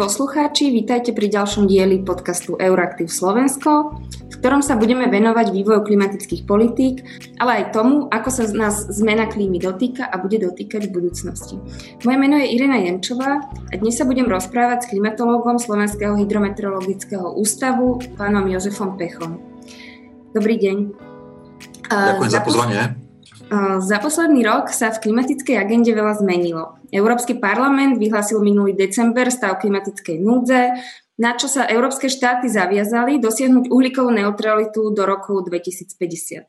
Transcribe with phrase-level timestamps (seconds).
[0.00, 4.00] poslucháči, vítajte pri ďalšom dieli podcastu Euraktiv Slovensko,
[4.32, 7.04] v ktorom sa budeme venovať vývoju klimatických politík,
[7.36, 11.60] ale aj tomu, ako sa nás zmena klímy dotýka a bude dotýkať v budúcnosti.
[12.00, 18.00] Moje meno je Irena Jenčová a dnes sa budem rozprávať s klimatológom Slovenského hydrometeorologického ústavu,
[18.16, 19.36] pánom Jozefom Pechom.
[20.32, 20.76] Dobrý deň.
[21.92, 22.99] Ďakujem za pozvanie.
[23.82, 26.78] Za posledný rok sa v klimatickej agende veľa zmenilo.
[26.94, 30.78] Európsky parlament vyhlásil minulý december stav klimatickej núdze,
[31.18, 36.46] na čo sa európske štáty zaviazali dosiahnuť uhlíkovú neutralitu do roku 2050.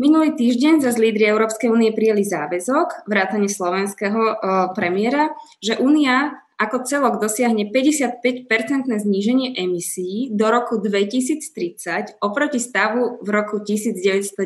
[0.00, 4.40] Minulý týždeň za lídry Európskej únie prijeli záväzok, vrátane slovenského
[4.72, 13.28] premiéra, že únia ako celok dosiahne 55-percentné zníženie emisí do roku 2030 oproti stavu v
[13.32, 14.36] roku 1990.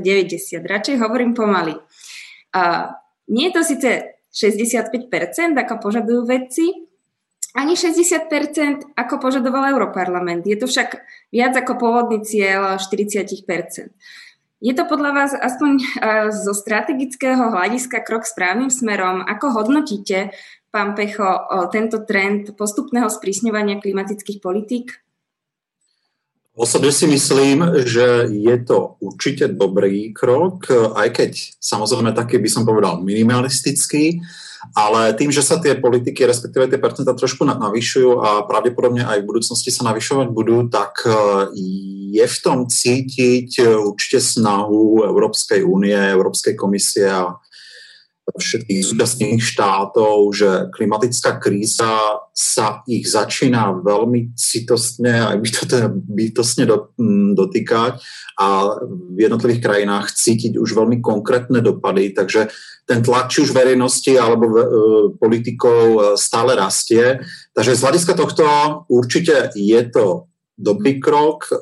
[0.63, 1.75] Radšej hovorím pomaly.
[2.55, 2.95] Uh,
[3.27, 3.91] nie je to síce
[4.31, 4.95] 65%,
[5.59, 6.87] ako požadujú vedci,
[7.55, 10.43] ani 60%, ako požadoval Europarlament.
[10.43, 13.95] Je to však viac ako pôvodný cieľ 40%.
[14.65, 15.71] Je to podľa vás aspoň
[16.33, 19.23] zo strategického hľadiska krok správnym smerom?
[19.23, 20.35] Ako hodnotíte
[20.75, 21.23] pán Pecho,
[21.71, 24.99] tento trend postupného sprísňovania klimatických politík?
[26.55, 32.63] Osobne si myslím, že je to určite dobrý krok, aj keď samozrejme taký by som
[32.63, 34.23] povedal minimalistický,
[34.71, 39.29] ale tým, že sa tie politiky, respektíve tie percenta trošku navyšujú a pravdepodobne aj v
[39.35, 41.11] budúcnosti sa navyšovať budú, tak e,
[42.17, 47.35] je v tom cítiť určite snahu Európskej únie, Európskej komisie a
[48.25, 55.37] všetkých súčasných štátov, že klimatická kríza sa ich začína veľmi citostne a
[55.93, 56.91] bytostne do,
[57.37, 58.01] dotýkať
[58.41, 62.49] a v jednotlivých krajinách cítiť už veľmi konkrétne dopady, takže
[62.89, 64.55] ten tlak či už verejnosti alebo e,
[65.17, 67.21] politikov e, stále rastie.
[67.53, 68.45] Takže z hľadiska tohto
[68.93, 71.49] určite je to dobrý krok.
[71.49, 71.57] E,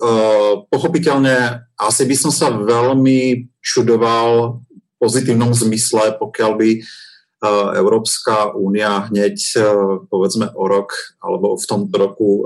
[0.67, 4.63] pochopiteľne asi by som sa veľmi čudoval
[5.03, 6.81] pozitívnom zmysle, pokiaľ by e,
[7.75, 9.61] Európska únia hneď e,
[10.07, 12.43] povedzme o rok alebo v tomto roku e,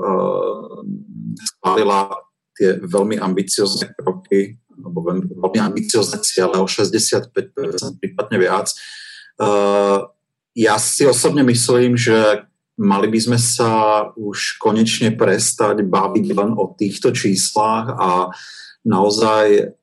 [1.37, 2.17] schválila
[2.57, 7.29] tie veľmi ambiciozne kroky alebo veľmi ambiciozne ciele o 65%,
[7.97, 8.73] prípadne viac.
[10.53, 12.45] Ja si osobne myslím, že
[12.77, 18.09] mali by sme sa už konečne prestať baviť len o týchto číslach a
[18.85, 19.77] naozaj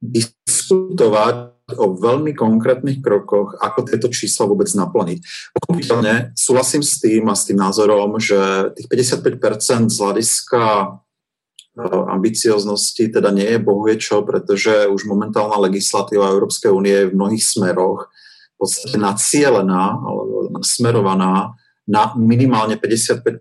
[0.00, 5.18] diskutovať o veľmi konkrétnych krokoch, ako tieto čísla vôbec naplniť.
[5.54, 10.86] Pochopiteľne súhlasím s tým a s tým názorom, že tých 55% z hľadiska e,
[12.10, 17.44] ambicioznosti teda nie je bohuje čo, pretože už momentálna legislatíva Európskej únie je v mnohých
[17.44, 21.54] smeroch v podstate nacielená alebo nasmerovaná
[21.90, 23.34] na minimálne 55%,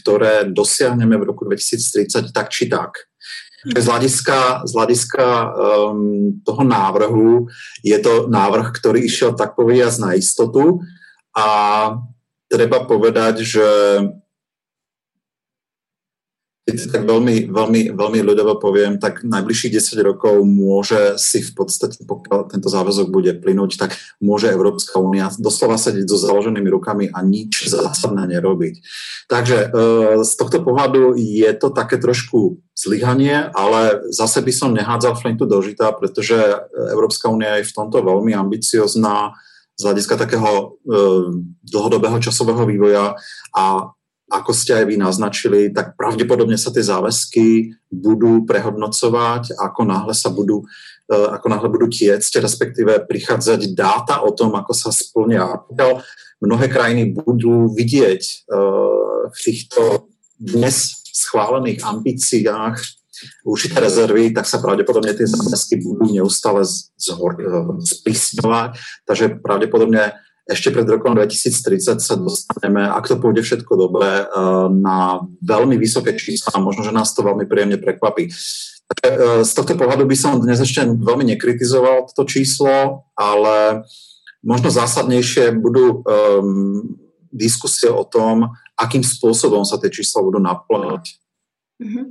[0.00, 3.10] ktoré dosiahneme v roku 2030 tak či tak.
[3.66, 7.50] Z hľadiska, z hľadiska um, toho návrhu
[7.82, 10.86] je to návrh, ktorý išiel tak povediať na istotu
[11.34, 11.46] a
[12.46, 13.68] treba povedať, že
[16.66, 22.02] keď tak veľmi, veľmi, veľmi ľudovo poviem, tak najbližších 10 rokov môže si v podstate,
[22.02, 27.22] pokiaľ tento záväzok bude plynúť, tak môže Európska únia doslova sedieť so založenými rukami a
[27.22, 28.82] nič zásadné nerobiť.
[29.30, 29.66] Takže e,
[30.26, 35.62] z tohto pohľadu je to také trošku zlyhanie, ale zase by som nehádzal flintu do
[35.62, 39.38] žita, pretože Európska únia je v tomto veľmi ambiciozná
[39.78, 40.64] z hľadiska takého e,
[41.62, 43.14] dlhodobého časového vývoja
[43.54, 43.94] a
[44.26, 50.34] ako ste aj vy naznačili, tak pravdepodobne sa tie záväzky budú prehodnocovať, ako náhle sa
[50.34, 50.66] budú,
[51.06, 55.62] eh, ako náhle budú tiecť, respektíve prichádzať dáta o tom, ako sa splnia.
[56.36, 62.76] Mnohé krajiny budú vidieť eh, v týchto dnes schválených ambíciách
[63.48, 66.66] určité rezervy, tak sa pravdepodobne tie záväzky budú neustále
[66.98, 67.46] zhor, eh,
[67.78, 68.76] sprísňovať.
[69.06, 74.26] Takže pravdepodobne ešte pred rokom 2030 sa dostaneme, ak to pôjde všetko dobre, eh,
[74.70, 78.30] na veľmi vysoké čísla a možno, že nás to veľmi príjemne prekvapí.
[78.30, 83.82] Eh, z tohto pohľadu by som dnes ešte veľmi nekritizoval toto číslo, ale
[84.46, 86.94] možno zásadnejšie budú um,
[87.34, 91.18] diskusie o tom, akým spôsobom sa tie čísla budú naplňať.
[91.82, 92.04] Mm-hmm.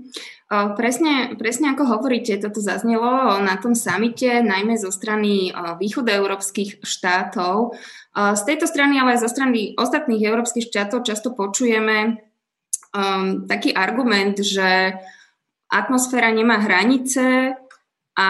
[0.78, 5.50] Presne, presne ako hovoríte, toto zaznelo na tom samite, najmä zo strany
[5.82, 7.74] východoeurópskych štátov.
[8.16, 12.24] Z tejto strany, ale aj zo strany ostatných európskych štátov často počujeme
[12.96, 14.96] um, taký argument, že
[15.68, 17.60] atmosféra nemá hranice
[18.16, 18.30] a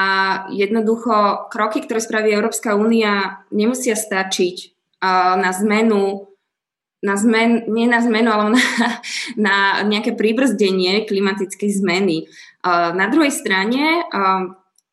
[0.49, 4.57] jednoducho kroky, ktoré spraví Európska únia, nemusia stačiť
[5.05, 6.33] uh, na zmenu
[7.05, 8.63] na zmen, nie na zmenu, ale na,
[9.47, 9.55] na
[9.85, 12.25] nejaké pribrzdenie klimatickej zmeny.
[12.65, 14.09] Na druhej strane,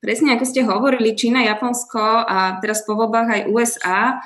[0.04, 4.20] presne ako ste hovorili, Čína, Japonsko a teraz po voľbách aj USA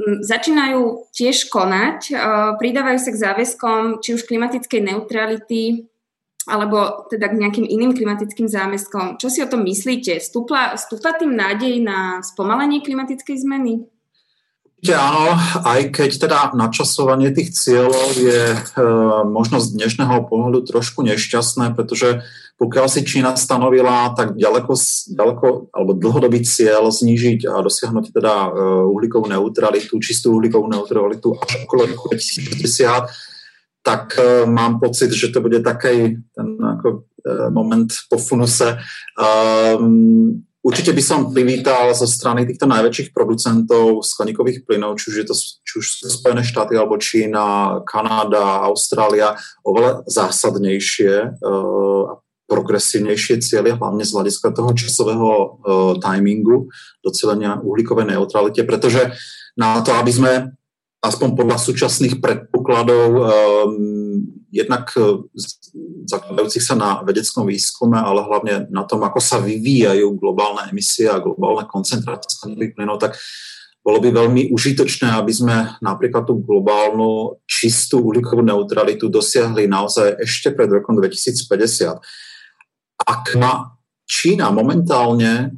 [0.00, 2.16] začínajú tiež konať,
[2.56, 5.84] pridávajú sa k záväzkom či už klimatickej neutrality,
[6.48, 9.14] alebo teda k nejakým iným klimatickým zámeskom.
[9.20, 10.18] Čo si o tom myslíte?
[10.18, 13.86] Stúpla, stúpla tým nádej na spomalenie klimatickej zmeny?
[14.82, 18.58] Určite áno, aj keď teda načasovanie tých cieľov je e,
[19.30, 22.26] možno z dnešného pohľadu trošku nešťastné, pretože
[22.58, 24.74] pokiaľ si Čína stanovila tak ďaleko,
[25.14, 28.50] ďaleko alebo dlhodobý cieľ znížiť a dosiahnuť teda e,
[28.90, 35.38] uhlíkovú neutralitu, čistú uhlíkovú neutralitu až okolo roku 2050, tak e, mám pocit, že to
[35.38, 38.82] bude taký ten ako, e, moment po funuse.
[39.14, 45.26] Um, Určite by som privítal zo strany týchto najväčších producentov skleníkových plynov, či už, je
[45.26, 49.34] to, či už sú Spojené štáty alebo Čína, Kanada, Austrália,
[49.66, 52.12] oveľa zásadnejšie uh, a
[52.46, 55.48] progresívnejšie cieľe, hlavne z hľadiska toho časového uh,
[55.98, 56.70] timingu
[57.02, 59.10] docelenia uhlíkovej neutralite, pretože
[59.58, 60.32] na to, aby sme
[61.02, 64.22] aspoň podľa súčasných predpokladov um,
[64.54, 64.86] jednak
[66.06, 71.18] zakladajúcich sa na vedeckom výskume, ale hlavne na tom, ako sa vyvíjajú globálne emisie a
[71.18, 73.16] globálne koncentrácie skleníkových plynov, tak
[73.82, 80.54] bolo by veľmi užitočné, aby sme napríklad tú globálnu čistú uhlíkovú neutralitu dosiahli naozaj ešte
[80.54, 81.98] pred rokom 2050.
[83.02, 83.74] Ak má
[84.06, 85.56] Čína momentálne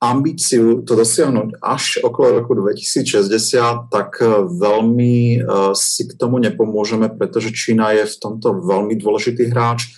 [0.00, 5.38] ambíciu to dosiahnuť až okolo roku 2060, tak e, veľmi e,
[5.76, 9.92] si k tomu nepomôžeme, pretože Čína je v tomto veľmi dôležitý hráč.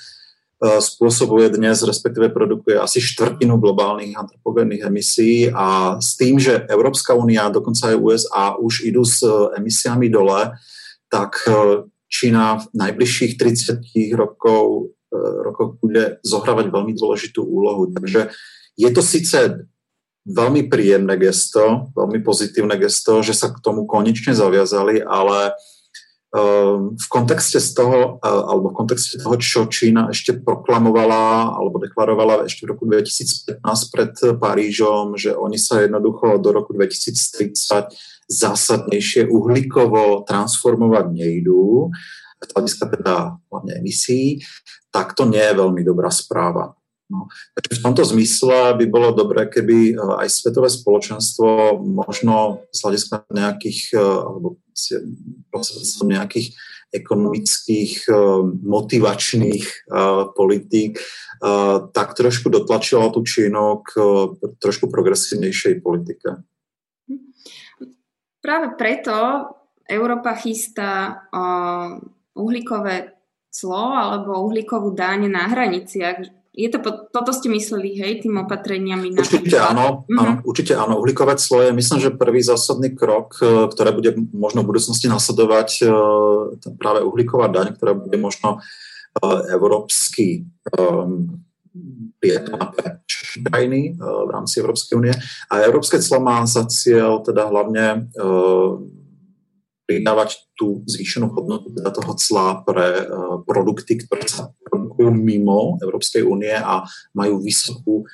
[0.58, 7.14] E, spôsobuje dnes, respektíve produkuje asi štvrtinu globálnych antropogénnych emisí a s tým, že Európska
[7.14, 9.22] únia, dokonca aj USA už idú s
[9.54, 10.50] emisiami dole,
[11.06, 11.46] tak
[12.10, 17.92] Čína v najbližších 30 rokov, rokov bude zohrávať veľmi dôležitú úlohu.
[17.92, 18.32] Takže
[18.76, 19.68] je to síce
[20.22, 25.58] veľmi príjemné gesto, veľmi pozitívne gesto, že sa k tomu konečne zaviazali, ale
[26.30, 32.46] ehm, v kontexte z toho, alebo v kontexte toho, čo Čína ešte proklamovala alebo deklarovala
[32.46, 37.90] ešte v roku 2015 pred Parížom, že oni sa jednoducho do roku 2030
[38.30, 41.90] zásadnejšie uhlíkovo transformovať nejdú,
[42.42, 43.14] hľadiska teda
[43.50, 44.42] hlavne emisí,
[44.90, 46.74] tak to nie je veľmi dobrá správa.
[47.12, 47.28] No.
[47.52, 53.28] Takže v tomto zmysle by bolo dobré, keby eh, aj svetové spoločenstvo možno z hľadiska
[53.28, 54.56] nejakých eh, alebo
[56.08, 56.56] nejakých
[56.92, 58.16] ekonomických eh,
[58.48, 59.64] motivačných
[60.32, 60.96] politík
[61.90, 63.90] tak trošku dotlačila tú Čínu k
[64.62, 66.38] trošku progresívnejšej politike.
[68.38, 69.50] Práve preto
[69.90, 71.26] Európa chystá
[72.38, 73.18] uhlíkové
[73.50, 76.78] clo alebo uhlíkovú dáň na hraniciach je to,
[77.08, 79.16] toto ste mysleli, hej, tým opatreniami?
[79.16, 80.20] Na určite áno, mm-hmm.
[80.20, 81.00] áno, určite áno.
[81.00, 85.70] Uhlíkové clo je, myslím, že prvý zásadný krok, e, ktoré bude možno v budúcnosti nasledovať
[85.80, 85.84] e,
[86.76, 90.44] práve uhlíková daň, ktorá bude možno e, európsky
[92.20, 92.36] pre
[93.48, 95.14] krajiny v rámci Európskej únie.
[95.48, 98.12] A európske clo má za cieľ teda hlavne
[99.88, 103.08] pridávať tú zvýšenú hodnotu teda toho cla pre
[103.48, 106.84] produkty, ktoré sa produkujú mimo Európskej únie a
[107.16, 108.06] majú vysokú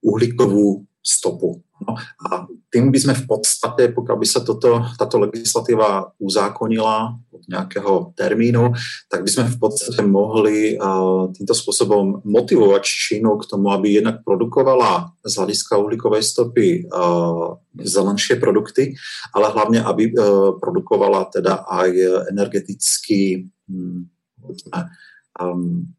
[0.00, 1.58] uhlíkovú stopu.
[1.82, 7.42] No a tým by sme v podstate, pokiaľ by sa toto, táto legislatíva uzákonila od
[7.50, 8.70] nejakého termínu,
[9.10, 14.22] tak by sme v podstate mohli uh, týmto spôsobom motivovať Čínu k tomu, aby jednak
[14.22, 18.94] produkovala z hľadiska uhlíkovej stopy uh, zelenšie produkty,
[19.34, 21.90] ale hlavne, aby uh, produkovala teda aj
[22.30, 24.06] energeticky um,
[25.34, 25.90] um,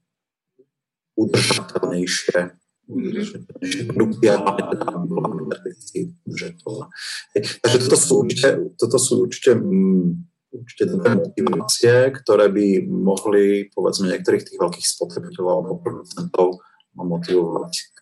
[1.15, 2.37] udržateľnejšie
[3.87, 4.85] produkty a máme teda
[7.63, 10.07] Takže toto sú určite, toto sú určite, mm,
[10.51, 16.59] určite dobré motivácie, ktoré by mohli, povedzme, niektorých tých veľkých spotrebiteľov alebo producentov
[16.93, 18.01] motivovať k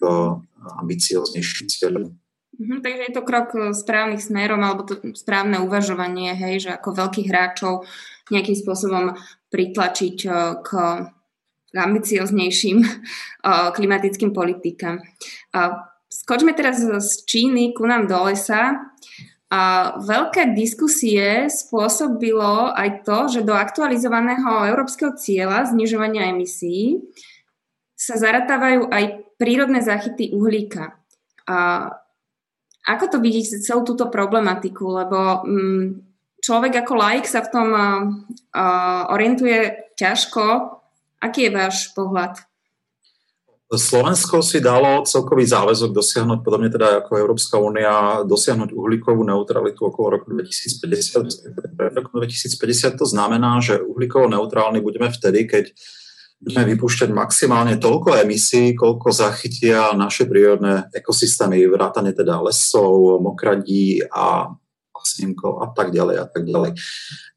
[0.83, 2.11] ambicioznejším cieľom.
[2.59, 7.29] Mhm, takže je to krok správnych smerom alebo to správne uvažovanie, hej, že ako veľkých
[7.31, 7.87] hráčov
[8.31, 9.15] nejakým spôsobom
[9.51, 10.69] pritlačiť eh, k
[11.71, 12.83] ambicioznejším
[13.77, 14.99] klimatickým politikám.
[16.11, 18.91] Skočme teraz z Číny ku nám do lesa.
[19.51, 27.03] A veľké diskusie spôsobilo aj to, že do aktualizovaného európskeho cieľa znižovania emisí
[27.91, 30.95] sa zaratávajú aj prírodné záchyty uhlíka.
[31.51, 31.91] A
[32.87, 34.87] ako to vidíte celú túto problematiku?
[35.03, 35.85] Lebo mm,
[36.39, 37.67] človek ako laik sa v tom
[39.11, 40.79] orientuje ťažko.
[41.21, 42.41] Aký je váš pohľad?
[43.71, 50.19] Slovensko si dalo celkový záväzok dosiahnuť, podobne teda ako Európska únia, dosiahnuť uhlíkovú neutralitu okolo
[50.19, 51.79] roku 2050.
[51.79, 55.71] Pred roku 2050 to znamená, že uhlíkovo neutrálny budeme vtedy, keď
[56.43, 64.51] budeme vypúšťať maximálne toľko emisí, koľko zachytia naše prírodné ekosystémy, vrátane teda lesov, mokradí a
[65.01, 66.71] snímkov a tak ďalej a tak ďalej.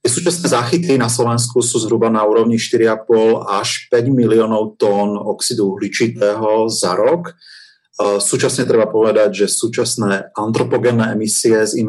[0.04, 5.72] Tie súčasné záchyty na Slovensku sú zhruba na úrovni 4,5 až 5 miliónov tón oxidu
[5.72, 7.32] uhličitého za rok.
[7.32, 11.80] E, súčasne treba povedať, že súčasné antropogénne emisie z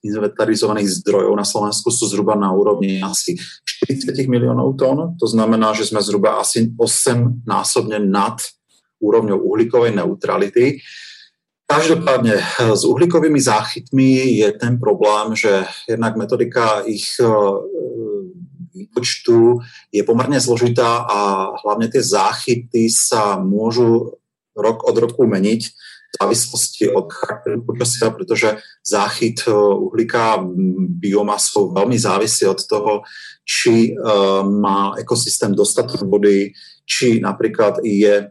[0.00, 3.36] inventarizovaných zdrojov na Slovensku sú zhruba na úrovni asi
[3.84, 5.12] 40 miliónov tón.
[5.20, 8.40] To znamená, že sme zhruba asi 8 násobne nad
[8.96, 10.80] úrovňou uhlíkovej neutrality.
[11.66, 12.38] Každopádne
[12.78, 17.26] s uhlíkovými záchytmi je ten problém, že jednak metodika ich e,
[18.70, 19.58] výpočtu
[19.90, 21.18] je pomerne zložitá a
[21.66, 24.14] hlavne tie záchyty sa môžu
[24.54, 25.62] rok od roku meniť
[26.06, 30.46] v závislosti od charakteru počasia, pretože záchyt e, uhlíka
[31.02, 33.02] biomasou veľmi závisí od toho,
[33.42, 33.92] či e,
[34.46, 36.54] má ekosystém dostatok vody,
[36.86, 38.30] či napríklad je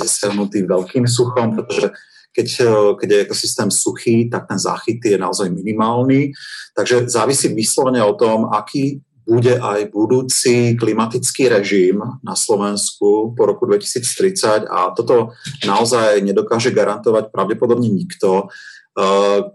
[0.00, 1.90] zasiahnutý veľkým suchom, pretože
[2.30, 2.48] keď,
[2.94, 6.30] keď je ekosystém suchý, tak ten záchyt je naozaj minimálny.
[6.78, 13.66] Takže závisí vyslovene o tom, aký bude aj budúci klimatický režim na Slovensku po roku
[13.66, 18.50] 2030 a toto naozaj nedokáže garantovať pravdepodobne nikto.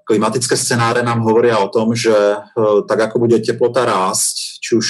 [0.08, 2.16] Klimatické scenáre nám hovoria o tom, že
[2.88, 4.88] tak ako bude teplota rásť, či už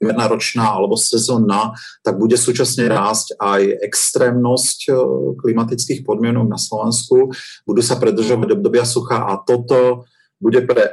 [0.00, 4.90] priemerná ročná alebo sezónna, tak bude súčasne rásť aj extrémnosť e,
[5.36, 7.28] klimatických podmienok na Slovensku.
[7.68, 10.08] Budú sa predržovať obdobia sucha a toto
[10.40, 10.88] bude pre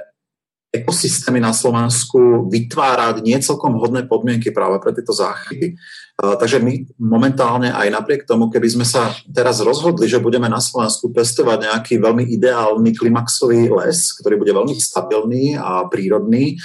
[0.76, 5.80] ekosystémy na Slovensku vytvárať niecelkom hodné podmienky práve pre tieto záchyty.
[6.18, 11.14] Takže my momentálne aj napriek tomu, keby sme sa teraz rozhodli, že budeme na Slovensku
[11.14, 16.58] pestovať nejaký veľmi ideálny klimaxový les, ktorý bude veľmi stabilný a prírodný,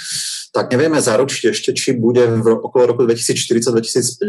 [0.49, 4.25] tak nevieme zaručiť ešte, či bude v okolo roku 2040-2050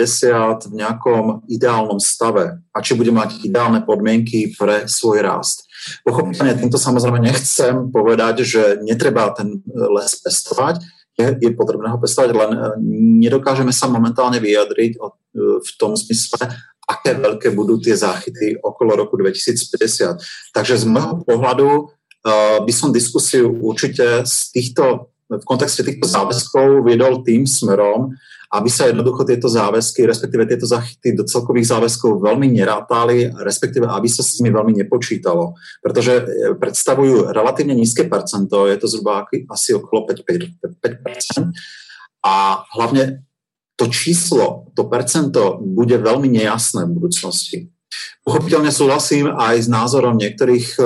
[0.69, 5.65] v nejakom ideálnom stave a či bude mať ideálne podmienky pre svoj rast.
[6.05, 12.31] Pochopiteľne týmto samozrejme nechcem povedať, že netreba ten les pestovať, je, je potrebné ho pestovať,
[12.35, 12.59] len e,
[13.31, 15.15] nedokážeme sa momentálne vyjadriť o, e,
[15.63, 16.51] v tom zmysle,
[16.85, 20.21] aké veľké budú tie záchyty okolo roku 2050.
[20.53, 26.85] Takže z môjho pohľadu uh, by som diskusiu určite z týchto, v kontexte týchto záväzkov
[26.85, 28.13] viedol tým smerom,
[28.55, 34.07] aby sa jednoducho tieto záväzky, respektíve tieto zachyty do celkových záväzkov veľmi nerátali, respektíve aby
[34.07, 35.59] sa s nimi veľmi nepočítalo.
[35.83, 40.63] Pretože e, predstavujú relatívne nízke percento, je to zhruba asi okolo 5%.
[40.63, 41.51] 5%
[42.25, 43.27] a hlavne
[43.75, 47.59] to číslo, to percento bude veľmi nejasné v budúcnosti.
[48.23, 50.83] Pochopiteľne súhlasím aj s názorom niektorých e,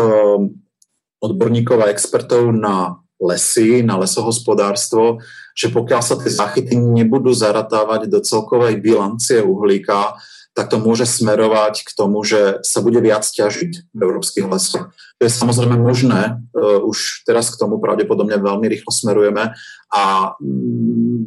[1.21, 5.21] odborníkov a expertov na lesy, na lesohospodárstvo,
[5.59, 10.15] že pokiaľ sa tie zachyty nebudú zaratávať do celkovej bilancie uhlíka,
[10.59, 14.91] tak to môže smerovať k tomu, že sa bude viac ťažiť v európskych lesoch.
[15.19, 19.55] To je samozrejme možné, uh, už teraz k tomu pravdepodobne veľmi rýchlo smerujeme
[19.95, 20.03] a
[20.43, 21.23] mm,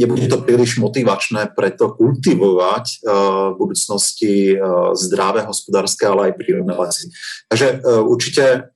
[0.00, 6.72] nebude to príliš motivačné preto kultivovať uh, v budúcnosti uh, zdravé hospodárske, ale aj prírodné
[6.72, 7.12] lesy.
[7.52, 8.71] Takže určite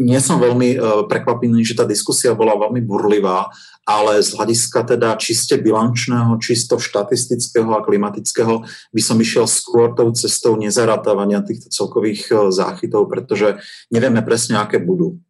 [0.00, 3.46] nie som veľmi uh, prekvapený, že tá diskusia bola veľmi burlivá,
[3.86, 10.10] ale z hľadiska teda čiste bilančného, čisto štatistického a klimatického by som išiel skôr tou
[10.16, 13.60] cestou nezaratávania týchto celkových uh, záchytov, pretože
[13.92, 15.20] nevieme presne, aké budú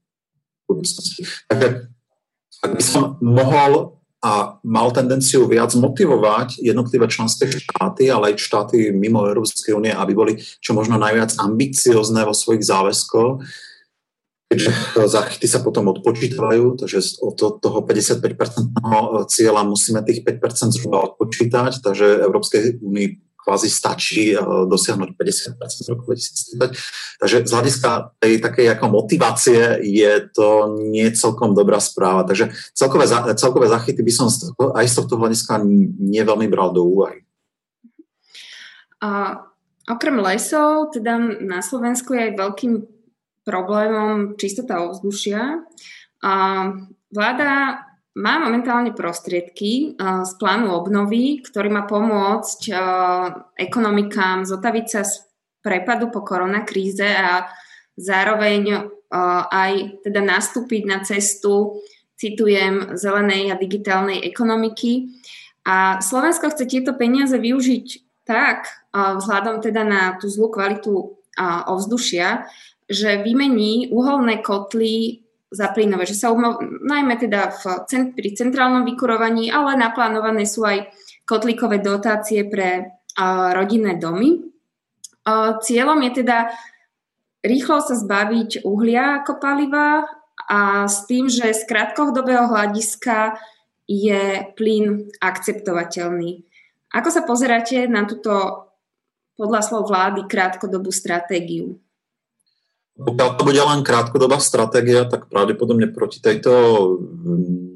[1.49, 1.69] Takže
[2.65, 8.89] ak by som mohol a mal tendenciu viac motivovať jednotlivé členské štáty, ale aj štáty
[8.89, 13.45] mimo Európskej únie, aby boli čo možno najviac ambiciozne vo svojich záväzkoch,
[14.49, 14.71] keďže
[15.09, 18.21] záchyty sa potom odpočítavajú, takže od toho 55%
[19.29, 23.09] cieľa musíme tých 5% zhruba odpočítať, takže Európskej únii
[23.45, 27.21] kvázi stačí e, dosiahnuť 50% v roku 2030.
[27.21, 32.25] Takže z hľadiska tej takej ako motivácie je to nie celkom dobrá správa.
[32.25, 33.05] Takže celkové,
[33.37, 35.61] celkové zachyty by som aj z tohto hľadiska
[36.01, 37.21] nie veľmi bral do úvahy.
[39.05, 39.45] A
[39.85, 42.94] okrem lesov, teda na Slovensku je aj veľkým
[43.45, 45.63] problémom čistota ovzdušia.
[47.13, 47.51] Vláda
[48.15, 52.73] má momentálne prostriedky z plánu obnovy, ktorý má pomôcť
[53.59, 55.23] ekonomikám zotaviť sa z
[55.61, 57.45] prepadu po koronakríze a
[58.01, 58.91] zároveň
[59.51, 61.85] aj teda nastúpiť na cestu,
[62.15, 65.11] citujem, zelenej a digitálnej ekonomiky.
[65.65, 67.87] A Slovensko chce tieto peniaze využiť
[68.25, 71.19] tak, vzhľadom teda na tú zlú kvalitu
[71.67, 72.47] ovzdušia,
[72.85, 75.25] že vymení uholné kotly
[75.55, 80.67] za plynové, že sa umo- najmä teda v cent- pri centrálnom vykurovaní, ale naplánované sú
[80.67, 80.91] aj
[81.25, 83.01] kotlíkové dotácie pre
[83.55, 84.43] rodinné domy.
[85.63, 86.51] Cieľom je teda
[87.47, 90.03] rýchlo sa zbaviť uhlia ako paliva
[90.51, 93.39] a s tým, že z krátkodobého hľadiska
[93.87, 96.43] je plyn akceptovateľný.
[96.91, 98.33] Ako sa pozeráte na túto
[99.39, 101.79] podľa slov vlády krátkodobú stratégiu?
[102.95, 106.53] Pokiaľ to bude len krátkodobá stratégia, tak pravdepodobne proti tejto
[106.95, 107.75] mm,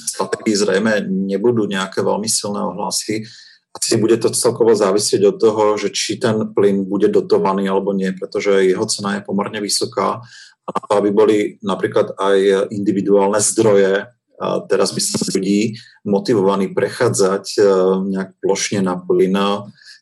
[0.00, 3.28] stratégii zrejme nebudú nejaké veľmi silné ohlasy.
[3.76, 8.08] Asi bude to celkovo závisieť od toho, že či ten plyn bude dotovaný alebo nie,
[8.16, 10.24] pretože jeho cena je pomerne vysoká
[10.66, 14.08] a na to, aby boli napríklad aj individuálne zdroje,
[14.66, 17.60] teraz by sa ľudí motivovaní prechádzať e,
[18.12, 19.32] nejak plošne na plyn,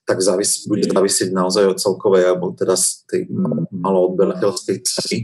[0.05, 3.23] tak závis, bude závisieť naozaj od celkovej, alebo teda z tej
[3.73, 5.19] maloodberateľskej ceny.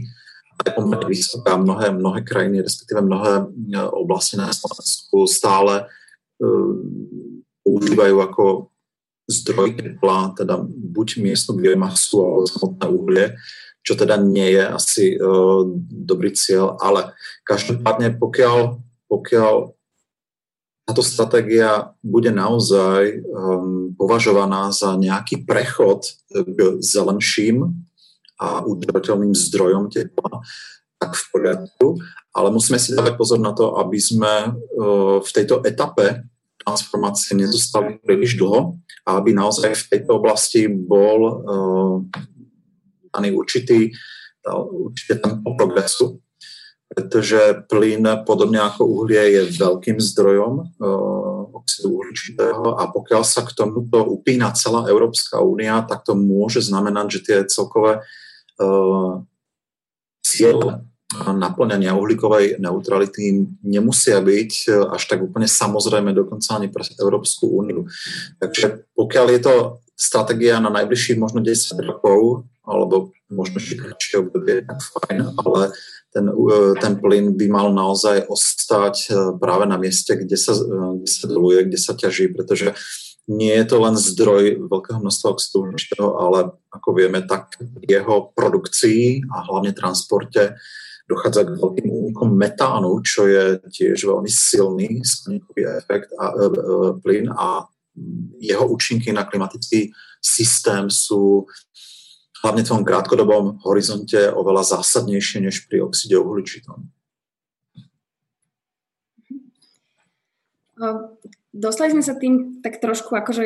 [0.61, 1.57] Je pomerne vysoká.
[1.57, 6.73] Mnohé, mnohé krajiny, respektíve mnohé e, oblasti na Slovensku stále uh,
[7.65, 8.43] používajú ako
[9.25, 13.25] zdroj tepla, teda buď miestnu biomasu alebo samotné uhlie,
[13.81, 18.77] čo teda nie je asi uh, dobrý cieľ, ale každopádne pokiaľ,
[19.09, 19.53] pokiaľ
[20.85, 27.85] táto stratégia bude naozaj um, považovaná za nejaký prechod k zelenším
[28.41, 30.41] a udržateľným zdrojom tepla,
[30.97, 31.87] tak v poriadku.
[32.33, 36.25] Ale musíme si dávať pozor na to, aby sme uh, v tejto etape
[36.61, 41.95] transformácie nezostali príliš dlho a aby naozaj v tejto oblasti bol uh,
[43.11, 43.91] daný určitý,
[44.71, 46.21] určitý tempo progresu
[46.91, 53.55] pretože plyn, podobne ako uhlie, je veľkým zdrojom uh, oxidu uhličitého a pokiaľ sa k
[53.55, 58.03] tomuto upína celá Európska únia, tak to môže znamenať, že tie celkové
[58.59, 59.23] uh,
[60.19, 60.83] ciele
[61.19, 64.51] naplňania uhlíkovej neutrality nemusia byť
[64.95, 67.83] až tak úplne samozrejme dokonca ani pre Európsku úniu.
[68.39, 69.53] Takže pokiaľ je to
[70.01, 75.61] stratégia na najbližších možno 10 rokov, alebo možno ešte obdobie, tak fajn, ale
[76.09, 81.05] ten, e, ten plyn by mal naozaj ostať e, práve na mieste, kde sa, e,
[81.05, 82.73] kde sa doluje, kde sa ťaží, pretože
[83.29, 85.69] nie je to len zdroj veľkého množstva oxidu
[86.17, 87.53] ale ako vieme, tak
[87.85, 90.57] jeho produkcii a hlavne transporte
[91.11, 96.49] dochádza k veľkým únikom metánu, čo je tiež veľmi silný skleníkový efekt a e, e,
[97.03, 97.67] plyn a
[98.39, 101.45] jeho účinky na klimatický systém sú
[102.41, 106.89] hlavne v tom krátkodobom horizonte oveľa zásadnejšie než pri oxide uhličitom.
[111.53, 113.43] Dostali sme sa tým tak trošku akože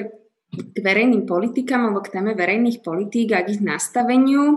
[0.56, 4.56] k verejným politikám alebo k téme verejných politík a k ich nastaveniu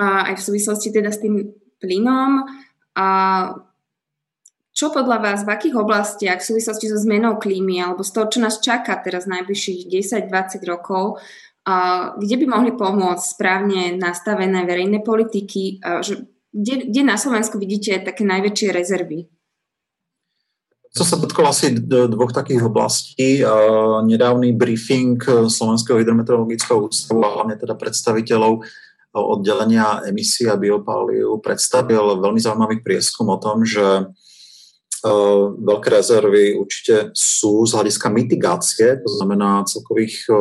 [0.00, 2.48] a aj v súvislosti teda s tým plynom.
[2.96, 3.06] A
[4.74, 8.42] čo podľa vás, v akých oblastiach v súvislosti so zmenou klímy alebo z toho, čo
[8.42, 11.22] nás čaká teraz najbližších 10-20 rokov,
[12.18, 15.78] kde by mohli pomôcť správne nastavené verejné politiky,
[16.50, 19.30] kde, kde na Slovensku vidíte také najväčšie rezervy?
[20.94, 23.42] To sa dotklo asi dvoch takých oblastí.
[24.06, 25.18] Nedávny briefing
[25.50, 28.62] Slovenského hydrometeorologického ústavu a hlavne teda predstaviteľov
[29.14, 33.82] oddelenia emisí a biopáliu predstavil veľmi zaujímavý prieskum o tom, že
[35.60, 40.32] veľké rezervy určite sú z hľadiska mitigácie, to znamená celkových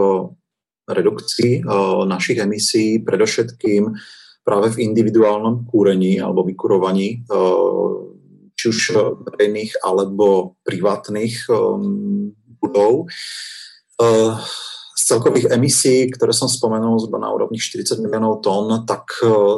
[0.87, 3.93] redukcii eh, našich emisí, predovšetkým
[4.43, 7.87] práve v individuálnom kúrení alebo vykurovaní, eh,
[8.53, 8.79] či už
[9.23, 11.57] verejných alebo privátnych eh,
[12.59, 13.07] budov.
[14.93, 19.05] Z celkových emisí, ktoré som spomenul zhruba na úrovni 40 miliónov tón, tak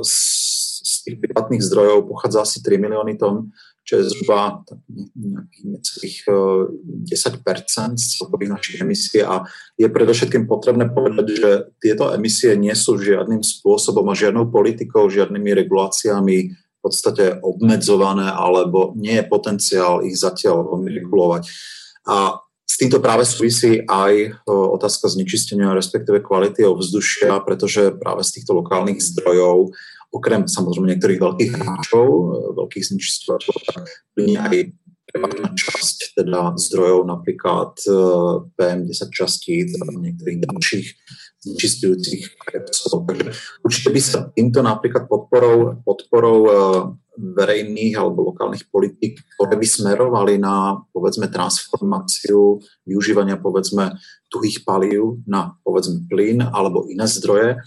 [0.04, 4.66] z tých privátnych zdrojov pochádza asi 3 milióny tón čo je zhruba
[5.14, 9.46] nejakých necelých 10 z celkových našich emisí a
[9.78, 15.54] je predovšetkým potrebné povedať, že tieto emisie nie sú žiadnym spôsobom a žiadnou politikou, žiadnymi
[15.62, 21.46] reguláciami v podstate obmedzované alebo nie je potenciál ich zatiaľ regulovať.
[22.10, 28.58] A s týmto práve súvisí aj otázka znečistenia, respektíve kvality ovzdušia, pretože práve z týchto
[28.58, 29.72] lokálnych zdrojov
[30.16, 32.08] okrem samozrejme niektorých veľkých hráčov,
[32.56, 33.84] veľkých znečisťovateľov, tak
[34.16, 34.58] aj
[35.56, 37.76] časť teda zdrojov, napríklad
[38.56, 40.88] PM10 častíc a niektorých ďalších
[41.46, 43.06] znečistujúcich krepsov.
[43.06, 46.40] Takže určite by sa týmto napríklad podporou, podporou
[47.16, 53.96] verejných alebo lokálnych politik, ktoré by smerovali na povedzme transformáciu využívania povedzme
[54.28, 57.64] tuhých palív na povedzme plyn alebo iné zdroje,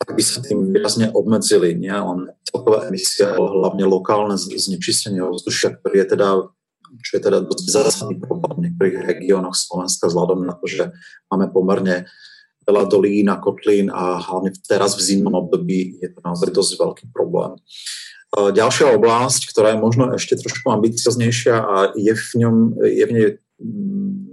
[0.00, 5.76] tak by sa tým výrazne obmedzili nie len celkové emisie, ale hlavne lokálne znečistenie ovzdušia,
[5.76, 6.28] ktorý je teda
[6.90, 10.90] čo je teda dosť zásadný problém v niektorých regiónoch Slovenska vzhľadom na to, že
[11.30, 12.10] máme pomerne
[12.66, 17.04] veľa dolín a kotlín a hlavne teraz v zimnom období je to naozaj dosť veľký
[17.14, 17.54] problém.
[18.34, 23.28] Ďalšia oblasť, ktorá je možno ešte trošku ambicioznejšia a je v, ňom, je v nej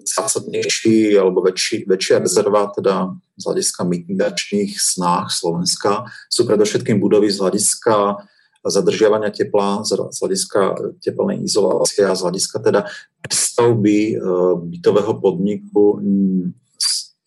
[0.08, 7.44] zásadnejší alebo väčší, väčšia rezerva teda z hľadiska mitigačných snách Slovenska sú predovšetkým budovy z
[7.44, 8.24] hľadiska
[8.68, 10.62] zadržiavania tepla, z hľadiska
[11.00, 12.82] teplnej izolácie a z hľadiska teda
[13.28, 14.14] stavby e,
[14.76, 16.04] bytového podniku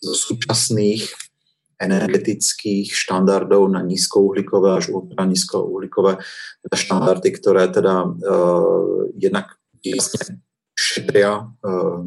[0.01, 1.09] zo súčasných
[1.81, 6.21] energetických štandardov na nízkouhlíkové až ultra nízkouhlíkové
[6.61, 9.57] teda štandardy, ktoré teda uh, jednak
[10.81, 12.01] šetria uh,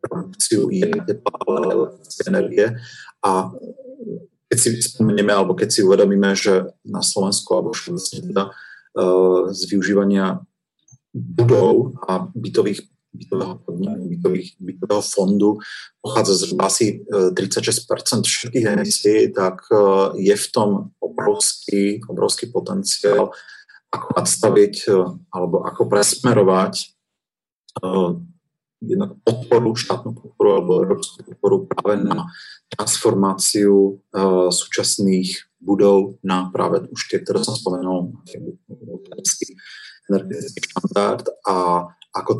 [0.00, 0.72] produkciu
[2.24, 2.66] energie.
[3.20, 3.52] A
[4.48, 9.60] keď si spomenieme alebo keď si uvedomíme, že na Slovensku alebo všeobecne teda uh, z
[9.68, 10.40] využívania
[11.12, 12.84] budov a bytových
[13.16, 13.56] bytového,
[14.12, 15.56] bytových, bytového fondu
[16.04, 19.64] pochádza zhruba asi 36 e, všetkých emisí, tak
[20.20, 23.32] je v tom obrovský, obrovský potenciál,
[23.88, 24.74] ako nastaviť
[25.32, 26.95] alebo ako presmerovať
[28.80, 32.28] jednak podporu, štátnu podporu alebo európsku podporu práve na
[32.68, 38.14] transformáciu uh, súčasných budov na práve už tie, ktoré som spomenul,
[40.06, 42.32] energetický štandard a ako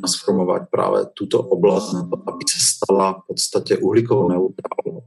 [0.00, 5.04] transformovať práve túto oblasť na to, aby sa stala v podstate uhlíkovou neutrálnou.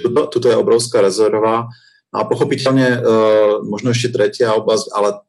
[0.00, 1.68] Tuto, tuto je obrovská rezerva.
[2.08, 2.98] No a pochopiteľne e,
[3.68, 5.20] možno ešte tretia oblasť, ale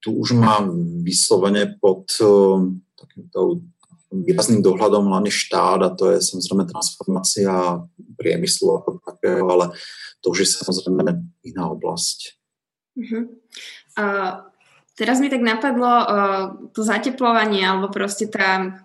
[0.00, 0.72] tu už mám
[1.04, 2.24] vyslovene pod e,
[2.96, 3.64] takýmto
[4.10, 7.84] výrazným dohľadom hlavne štát a to je samozrejme transformácia
[8.18, 9.76] priemyslu ako takého, ale
[10.24, 12.34] to už je samozrejme iná oblasť.
[12.98, 13.30] Uh-huh.
[13.94, 14.50] Uh,
[15.00, 16.06] Teraz mi tak napadlo uh,
[16.76, 18.84] to zateplovanie, alebo proste tá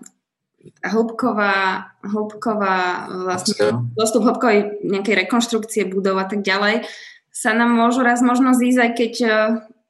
[0.80, 6.88] hĺbková, hĺbková vlastne dostup hĺbkovej nejakej rekonštrukcie budov a tak ďalej
[7.36, 9.32] sa nám môžu raz možno zísť, aj keď uh,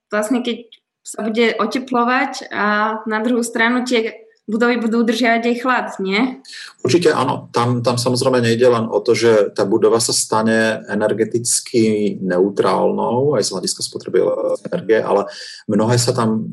[0.09, 0.65] vlastne keď
[1.05, 2.65] sa bude oteplovať a
[3.05, 6.41] na druhú stranu tie budovy budú udržiavať aj chlad, nie?
[6.85, 7.49] Určite áno.
[7.49, 13.41] Tam, tam samozrejme nejde len o to, že tá budova sa stane energeticky neutrálnou aj
[13.45, 14.21] z hľadiska spotreby
[14.69, 15.29] energie, ale
[15.65, 16.45] mnohé sa tam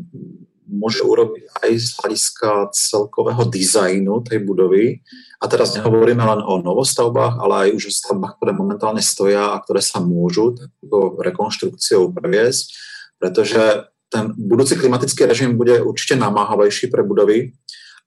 [0.73, 5.05] môže urobiť aj z hľadiska celkového dizajnu tej budovy.
[5.37, 9.61] A teraz nehovoríme len o novostavbách, ale aj už o stavbách, ktoré momentálne stoja a
[9.61, 12.73] ktoré sa môžu takúto rekonštrukciou previesť,
[13.21, 17.57] pretože ten budúci klimatický režim bude určite namáhavejší pre budovy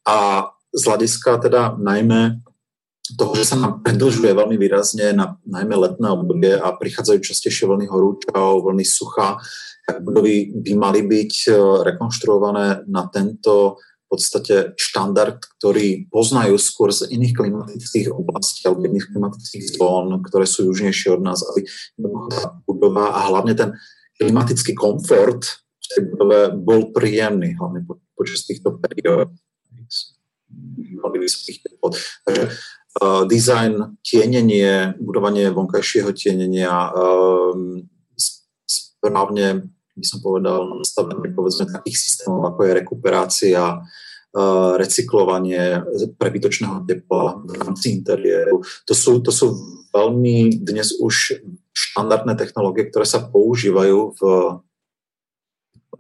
[0.06, 2.46] a z hľadiska teda najmä
[3.14, 7.86] toho, že sa nám predlžuje veľmi výrazne na najmä letné obdobie a prichádzajú častejšie vlny
[7.86, 9.38] horúčov, vlny sucha,
[9.86, 11.50] tak budovy by mali byť e,
[11.86, 19.10] rekonštruované na tento v podstate štandard, ktorý poznajú skôr z iných klimatických oblastí alebo iných
[19.14, 21.66] klimatických zón, ktoré sú južnejšie od nás, aby
[22.70, 23.70] budova a hlavne ten
[24.22, 29.30] klimatický komfort tej budove bol príjemný, hlavne počas týchto periód
[30.76, 31.94] veľmi vysokých teplot.
[32.26, 37.86] Takže uh, design, tienenie, budovanie vonkajšieho tienenia, um,
[38.66, 45.86] správne by som povedal, nastavenie povedzme takých systémov, ako je rekuperácia, uh, recyklovanie
[46.20, 48.60] prebytočného tepla v rámci interiéru.
[48.60, 49.56] To sú, to sú
[49.96, 51.40] veľmi dnes už
[51.76, 54.22] štandardné technológie, ktoré sa používajú v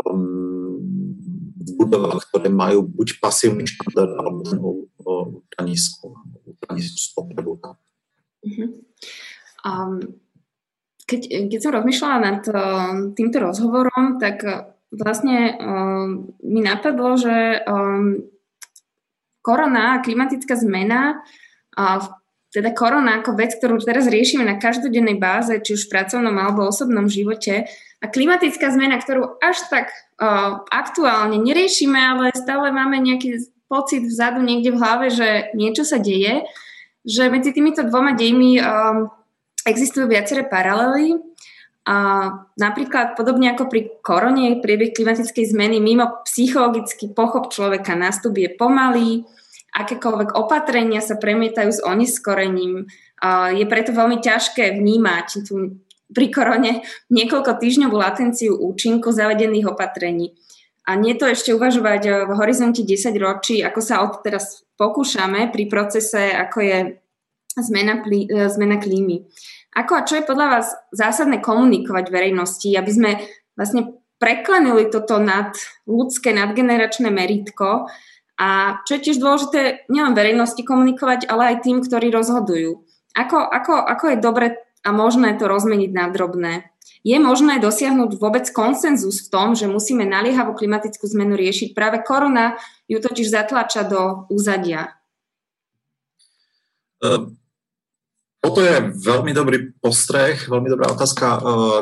[0.03, 0.75] um,
[1.75, 6.13] budovách, ktoré majú buď pasívny štandard alebo ten ultranízku
[6.95, 7.57] spotrebu.
[7.61, 8.69] Uh-huh.
[9.65, 10.01] Um,
[11.05, 16.05] keď, keď som rozmýšľala nad uh, týmto rozhovorom, tak uh, vlastne uh,
[16.41, 18.25] mi napadlo, že um,
[19.45, 21.21] korona a klimatická zmena,
[21.77, 22.01] uh,
[22.55, 26.63] teda korona ako vec, ktorú teraz riešime na každodennej báze, či už v pracovnom alebo
[26.63, 27.67] osobnom živote,
[28.03, 29.89] a klimatická zmena, ktorú až tak
[30.21, 35.97] uh, aktuálne neriešime, ale stále máme nejaký pocit vzadu niekde v hlave, že niečo sa
[35.97, 36.45] deje,
[37.01, 39.09] že medzi týmito dvoma dejmi um,
[39.65, 41.17] existujú viaceré paralely.
[41.85, 48.49] A napríklad podobne ako pri korone, priebeh klimatickej zmeny mimo psychologický pochop človeka nástup je
[48.53, 49.25] pomalý,
[49.75, 52.87] akékoľvek opatrenia sa premietajú s oneskorením.
[53.51, 60.37] Je preto veľmi ťažké vnímať tú pri korone niekoľko týždňovú latenciu účinku zavedených opatrení.
[60.85, 65.65] A nie to ešte uvažovať v horizonte 10 ročí, ako sa od teraz pokúšame pri
[65.65, 66.77] procese, ako je
[67.57, 69.25] zmena, plí, zmena klímy.
[69.75, 73.11] Ako a čo je podľa vás zásadné komunikovať verejnosti, aby sme
[73.57, 75.51] vlastne preklenili toto nad
[75.89, 77.89] ľudské, nadgeneračné meritko
[78.35, 82.83] a čo je tiež dôležité nielen verejnosti komunikovať, ale aj tým, ktorí rozhodujú.
[83.15, 84.47] Ako, ako, ako je dobre
[84.83, 86.53] a možné to rozmeniť na drobné?
[87.05, 91.71] Je možné dosiahnuť vôbec konsenzus v tom, že musíme naliehavú klimatickú zmenu riešiť?
[91.71, 94.97] Práve korona ju totiž zatlača do úzadia.
[96.99, 97.31] Uh
[98.45, 101.25] toto je veľmi dobrý postreh, veľmi dobrá otázka.
[101.25, 101.39] E,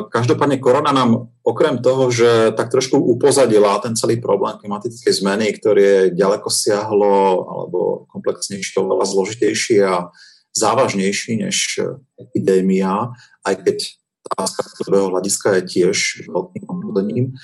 [0.08, 5.82] každopádne korona nám okrem toho, že tak trošku upozadila ten celý problém klimatickej zmeny, ktorý
[5.84, 10.08] je ďaleko siahlo alebo komplexnejší, oveľa zložitejší a
[10.56, 11.84] závažnejší než
[12.16, 13.12] epidémia,
[13.44, 13.78] aj keď
[14.24, 15.98] tá z hľadiska je tiež
[16.32, 17.36] veľkým obrodením,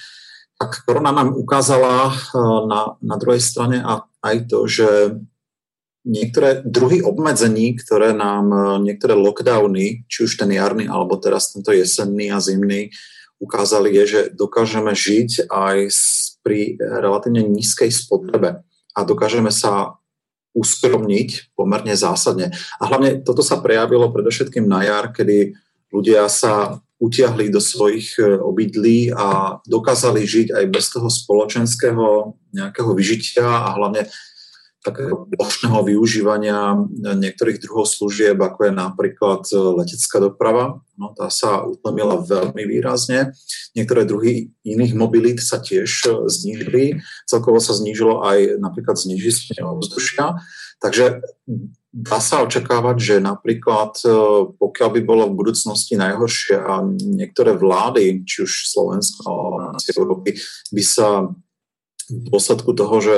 [0.56, 2.12] tak korona nám ukázala e,
[2.64, 3.84] na, na druhej strane
[4.24, 4.88] aj to, že
[6.10, 11.70] niektoré druhy obmedzení, ktoré nám, e, niektoré lockdowny, či už ten jarný, alebo teraz tento
[11.70, 12.90] jesenný a zimný,
[13.38, 15.76] ukázali je, že dokážeme žiť aj
[16.42, 19.96] pri relatívne nízkej spotrebe a dokážeme sa
[20.50, 22.50] uskromniť pomerne zásadne.
[22.82, 25.54] A hlavne toto sa prejavilo predovšetkým na jar, kedy
[25.94, 32.92] ľudia sa utiahli do svojich e, obydlí a dokázali žiť aj bez toho spoločenského nejakého
[32.92, 34.04] vyžitia a hlavne
[34.80, 40.80] takého plošného využívania niektorých druhov služieb, ako je napríklad e, letecká doprava.
[40.96, 43.36] No, tá sa utlmila veľmi výrazne.
[43.76, 47.04] Niektoré druhy iných mobilít sa tiež znížili.
[47.28, 50.40] Celkovo sa znížilo aj napríklad zniženie ovzdušia.
[50.80, 51.20] Takže
[51.92, 54.00] dá sa očakávať, že napríklad
[54.56, 59.28] pokiaľ by bolo v budúcnosti najhoršie a niektoré vlády, či už Slovensko
[59.92, 60.40] Európy,
[60.72, 61.28] by sa
[62.10, 63.14] v dôsledku toho, že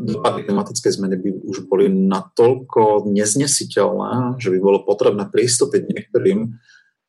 [0.00, 6.56] dopady klimatickej zmeny by už boli natoľko neznesiteľné, že by bolo potrebné prístupiť niektorým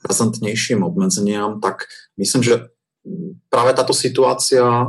[0.04, 2.70] razantnejším obmedzeniam, tak myslím, že
[3.50, 4.88] práve táto situácia e,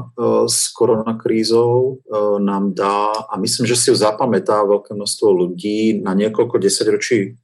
[0.51, 1.92] s koronakrízou e,
[2.42, 7.38] nám dá, a myslím, že si ju zapamätá veľké množstvo ľudí na niekoľko desaťročí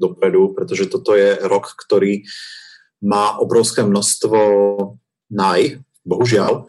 [0.00, 2.24] dopredu, pretože toto je rok, ktorý
[3.04, 4.38] má obrovské množstvo
[5.32, 6.68] naj, bohužiaľ,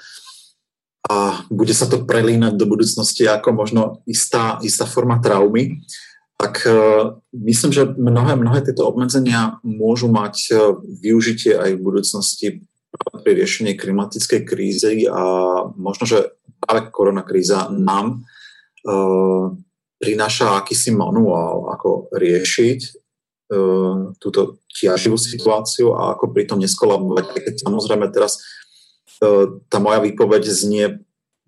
[1.09, 5.81] a bude sa to prelínať do budúcnosti ako možno istá, istá forma traumy,
[6.37, 12.47] tak uh, myslím, že mnohé, mnohé tieto obmedzenia môžu mať uh, využitie aj v budúcnosti
[13.21, 15.21] pri riešení klimatickej krízy a
[15.77, 18.25] možno, že práve koronakríza nám
[18.85, 19.53] uh,
[20.01, 23.01] prináša akýsi manuál, ako riešiť
[24.15, 27.35] túto ťaživú situáciu a ako pritom neskolabovať.
[27.35, 28.39] Keď samozrejme teraz
[29.69, 30.85] tá moja výpoveď znie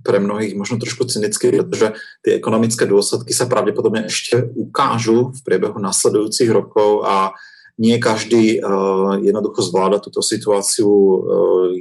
[0.04, 5.80] pre mnohých možno trošku cynicky, pretože tie ekonomické dôsledky sa pravdepodobne ešte ukážu v priebehu
[5.80, 7.32] nasledujúcich rokov a
[7.80, 11.74] nie každý uh, jednoducho zvláda túto situáciu uh,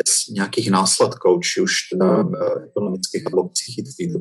[0.00, 4.16] bez nejakých následkov, či už teda uh, ekonomických alebo psychických.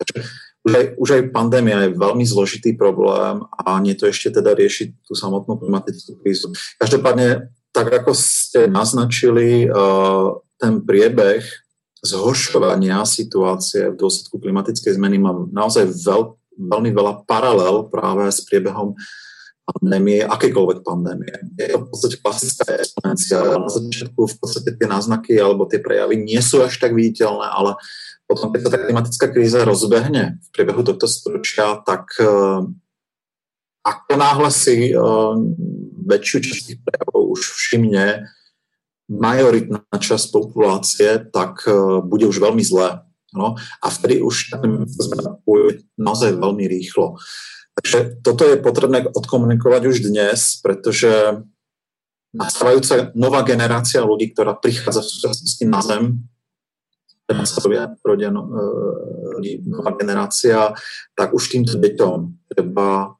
[0.00, 0.16] Takže
[0.64, 5.04] už aj, už aj pandémia je veľmi zložitý problém a nie to ešte teda riešiť
[5.04, 6.56] tú samotnú klimatickú krízu.
[6.80, 10.26] Každopádne tak ako ste naznačili, eh,
[10.62, 11.42] ten priebeh
[12.06, 18.94] zhoršovania situácie v dôsledku klimatickej zmeny má naozaj veľ, veľmi veľa paralel práve s priebehom
[19.64, 21.32] pandémie, akékoľvek pandémie.
[21.56, 23.40] Je to v podstate klasická exponencia.
[23.40, 27.80] Na začiatku v podstate tie náznaky alebo tie prejavy nie sú až tak viditeľné, ale
[28.28, 32.68] potom, keď sa tá klimatická kríza rozbehne v priebehu tohto storočia, tak uh,
[33.84, 35.32] ako náhle si uh,
[36.04, 38.28] väčšiu časť tých prejavov už všimne
[39.08, 43.04] majoritná časť populácie, tak uh, bude už veľmi zlé.
[43.34, 43.58] No?
[43.82, 44.54] A vtedy už
[44.86, 47.18] zmena pôjde naozaj veľmi rýchlo.
[47.74, 51.42] Takže toto je potrebné odkomunikovať už dnes, pretože
[52.30, 56.22] nastávajúca nová generácia ľudí, ktorá prichádza v súčasnosti na Zem,
[58.04, 58.42] rodia no,
[59.40, 60.70] e, nová generácia,
[61.16, 63.16] tak už týmto deťom treba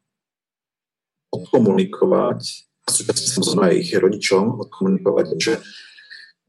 [1.33, 2.41] odkomunikovať,
[2.89, 5.53] súčasne samozrejme aj ich rodičom odkomunikovať, že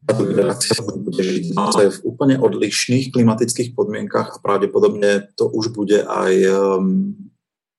[0.06, 6.06] táto generácia bude žiť naozaj v úplne odlišných klimatických podmienkach a pravdepodobne to už bude
[6.06, 7.18] aj um,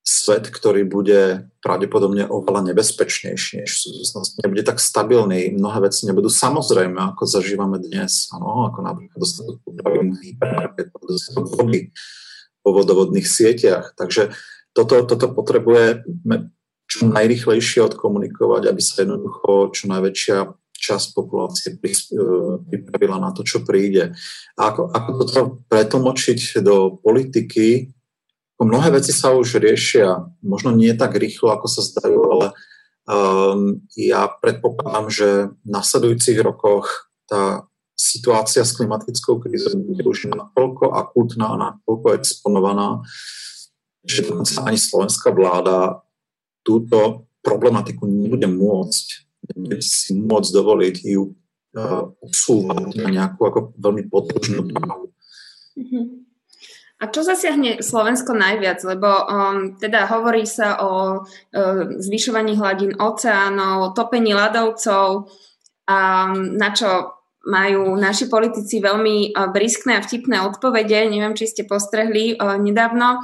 [0.02, 4.38] svet, ktorý bude pravdepodobne oveľa nebezpečnejší než v súčasnosti.
[4.42, 9.58] Nebude tak stabilný, mnohé veci nebudú samozrejme, ako zažívame dnes, ano, ako napríklad dostatok
[11.06, 11.94] dostatok vody
[12.62, 13.94] po vodovodných sieťach.
[13.94, 14.34] Takže
[14.74, 16.54] toto, toto potrebujeme
[16.87, 20.38] čo najrychlejšie odkomunikovať, aby sa jednoducho čo najväčšia
[20.77, 21.79] časť populácie e,
[22.62, 24.12] pripravila na to, čo príde.
[24.61, 25.40] A ako, ako toto
[25.72, 27.96] pretlmočiť do politiky,
[28.57, 32.46] Mnohé veci sa už riešia, možno nie tak rýchlo, ako sa zdajú, ale
[33.05, 40.88] um, ja predpokladám, že v nasledujúcich rokoch tá situácia s klimatickou krízou bude už natoľko
[40.88, 43.05] akútna a natoľko exponovaná,
[44.09, 46.01] že dokonca ani slovenská vláda
[46.66, 49.07] túto problematiku nebude môcť,
[49.55, 55.14] nebude si môcť dovoliť ju uh, usúvať na nejakú ako veľmi podložnú právu.
[55.79, 56.05] Mm-hmm.
[56.96, 58.81] A čo zasiahne Slovensko najviac?
[58.83, 65.29] Lebo um, teda hovorí sa o uh, zvyšovaní hladín oceánov, topení ľadovcov,
[65.87, 67.14] um, na čo
[67.46, 71.07] majú naši politici veľmi uh, briskné a vtipné odpovede.
[71.07, 73.22] Neviem, či ste postrehli uh, nedávno.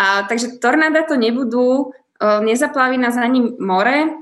[0.00, 4.12] A, takže tornáda to nebudú, uh, nezaplaví nás ani more.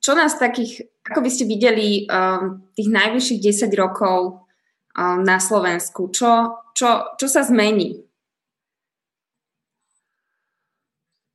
[0.00, 2.06] Čo nás takých, ako by ste videli
[2.74, 4.46] tých najvyšších 10 rokov
[4.98, 6.10] na Slovensku?
[6.14, 7.98] Čo, čo, čo sa zmení?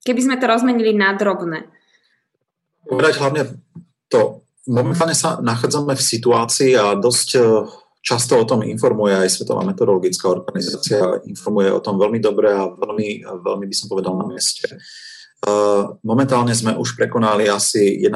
[0.06, 1.66] Keby sme to rozmenili na drobné.
[2.86, 3.44] Povedať hlavne
[4.06, 4.46] to.
[4.66, 7.30] Momentálne sa nachádzame v situácii a dosť
[8.06, 13.26] často o tom informuje aj Svetová meteorologická organizácia, informuje o tom veľmi dobre a veľmi,
[13.26, 14.70] veľmi by som povedal na mieste.
[14.70, 14.78] E,
[16.06, 18.14] momentálne sme už prekonali asi 1,2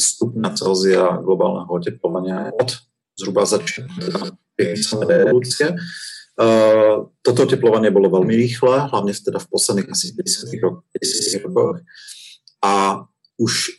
[0.00, 2.72] stupňa Celzia globálneho oteplovania od
[3.20, 4.32] zhruba začiatku
[5.04, 5.76] revolúcie.
[6.36, 11.80] Uh, toto oteplovanie bolo veľmi rýchle, hlavne teda v posledných asi 50 rokoch.
[12.60, 13.00] A
[13.40, 13.72] už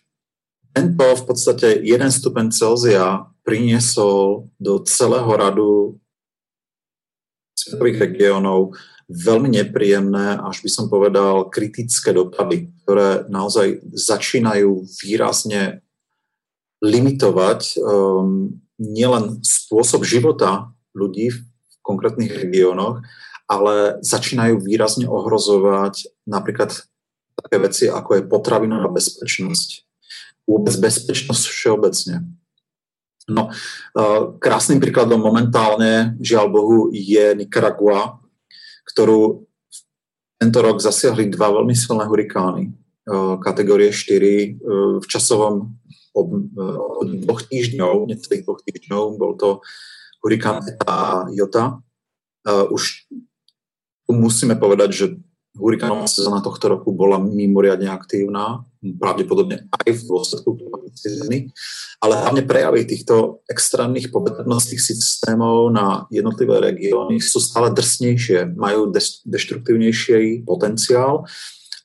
[0.74, 5.96] tento v podstate 1 stupen Celzia priniesol do celého radu
[7.56, 8.76] svetových regiónov
[9.08, 15.80] veľmi nepríjemné, až by som povedal, kritické dopady, ktoré naozaj začínajú výrazne
[16.84, 21.40] limitovať um, nielen spôsob života ľudí v
[21.82, 23.02] konkrétnych regiónoch,
[23.48, 26.76] ale začínajú výrazne ohrozovať napríklad
[27.40, 29.88] také veci, ako je potravinová bezpečnosť.
[30.44, 32.28] Vôbec bezpečnosť všeobecne.
[33.28, 33.52] No,
[34.40, 38.24] krásnym príkladom momentálne, žiaľ Bohu, je Nicaragua,
[38.88, 39.44] ktorú
[40.40, 42.72] tento rok zasiahli dva veľmi silné hurikány
[43.44, 45.76] kategórie 4 v časovom
[46.16, 46.28] od,
[47.04, 49.60] od dvoch týždňov, necelých dvoch týždňov, bol to
[50.24, 51.80] hurikán a Jota.
[52.48, 53.12] Už
[54.08, 55.06] musíme povedať, že
[55.58, 61.52] hurikánová sezóna tohto roku bola mimoriadne aktívna, pravdepodobne aj v dôsledku klimatickej
[61.98, 68.94] ale hlavne prejavy týchto extrémnych poveternostných systémov na jednotlivé regióny sú stále drsnejšie, majú
[69.26, 71.26] deštruktívnejší potenciál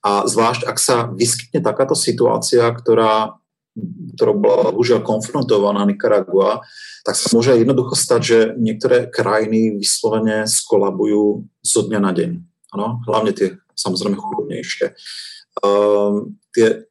[0.05, 3.41] a zvlášť, ak sa vyskytne takáto situácia, ktorá
[4.17, 6.61] ktorou bola bohužiaľ konfrontovaná Nicaragua,
[7.09, 12.31] tak sa môže jednoducho stať, že niektoré krajiny vyslovene skolabujú zo dňa na deň.
[12.77, 13.01] Ano?
[13.09, 14.87] Hlavne tie samozrejme chudobnejšie.
[15.61, 16.89] Um, tie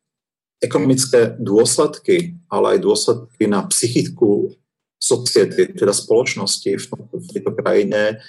[0.62, 4.54] ekonomické dôsledky, ale aj dôsledky na psychiku
[5.02, 8.22] society, teda spoločnosti v, v tejto krajine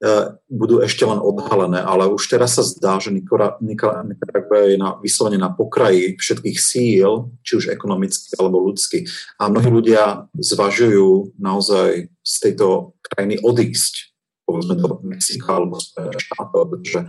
[0.00, 5.36] E, budú ešte len odhalené, ale už teraz sa zdá, že Nicaragua je na, vyslovene
[5.36, 9.04] na pokraji všetkých síl, či už ekonomicky alebo ľudsky.
[9.36, 14.16] A mnohí ľudia zvažujú naozaj z tejto krajiny odísť,
[14.48, 15.76] povedzme do Mexika alebo
[16.16, 17.04] štátov, pretože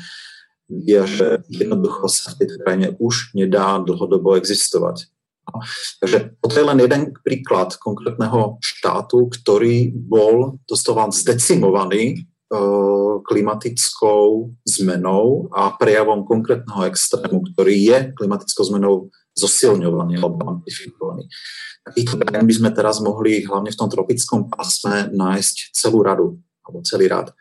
[0.72, 5.12] vie, že jednoducho sa v tejto krajine už nedá dlhodobo existovať.
[5.52, 5.60] No.
[6.00, 15.48] Takže toto je len jeden príklad konkrétneho štátu, ktorý bol doslova zdecimovaný Eh, klimatickou zmenou
[15.56, 19.08] a prejavom konkrétneho extrému, ktorý je klimatickou zmenou
[19.40, 21.32] zosilňovaný alebo amplifikovaný.
[21.88, 26.84] Takýchto krajín by sme teraz mohli hlavne v tom tropickom pásme nájsť celú radu, alebo
[26.84, 27.32] celý rad.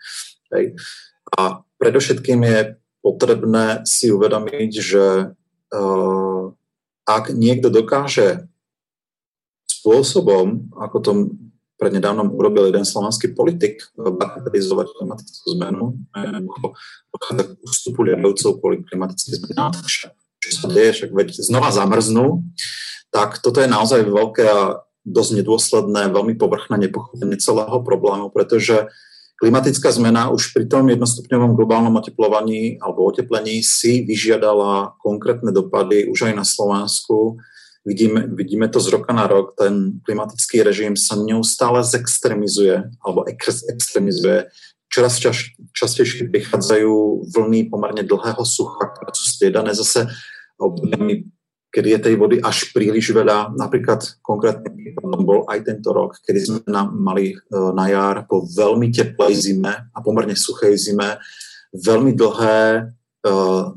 [1.35, 2.59] A predovšetkým je
[3.01, 5.05] potrebné si uvedomiť, že
[5.73, 6.43] uh,
[7.09, 8.47] ak niekto dokáže
[9.67, 11.11] spôsobom, ako to
[11.81, 15.97] prednedávnom urobil jeden slovenský politik eh, bagatelizovať klimatickú zmenu.
[17.09, 19.73] Dochádza k ústupu ľadovcov kvôli klimatickej zmene.
[20.41, 22.45] Čo sa deje, však veď znova zamrznú.
[23.09, 28.93] Tak toto je naozaj veľké a dosť nedôsledné, veľmi povrchné nepochopenie celého problému, pretože
[29.41, 36.29] klimatická zmena už pri tom jednostupňovom globálnom oteplovaní alebo oteplení si vyžiadala konkrétne dopady už
[36.29, 37.41] aj na Slovensku.
[37.81, 43.65] Vidíme, vidíme to z roka na rok, ten klimatický režim sa neustále zextremizuje alebo ex,
[43.65, 44.53] extremizuje.
[44.93, 50.05] Čoraz čas, častejšie prichádzajú vlny pomerne dlhého sucha, ktoré sú striedané zase
[50.61, 51.40] obdobími
[51.71, 53.55] kedy je tej vody až príliš veľa.
[53.55, 58.91] Napríklad konkrétne bol aj tento rok, kedy sme na, mali e, na jar po veľmi
[58.91, 61.23] teplej zime a pomerne suchej zime
[61.71, 62.91] veľmi dlhé
[63.31, 63.71] uh,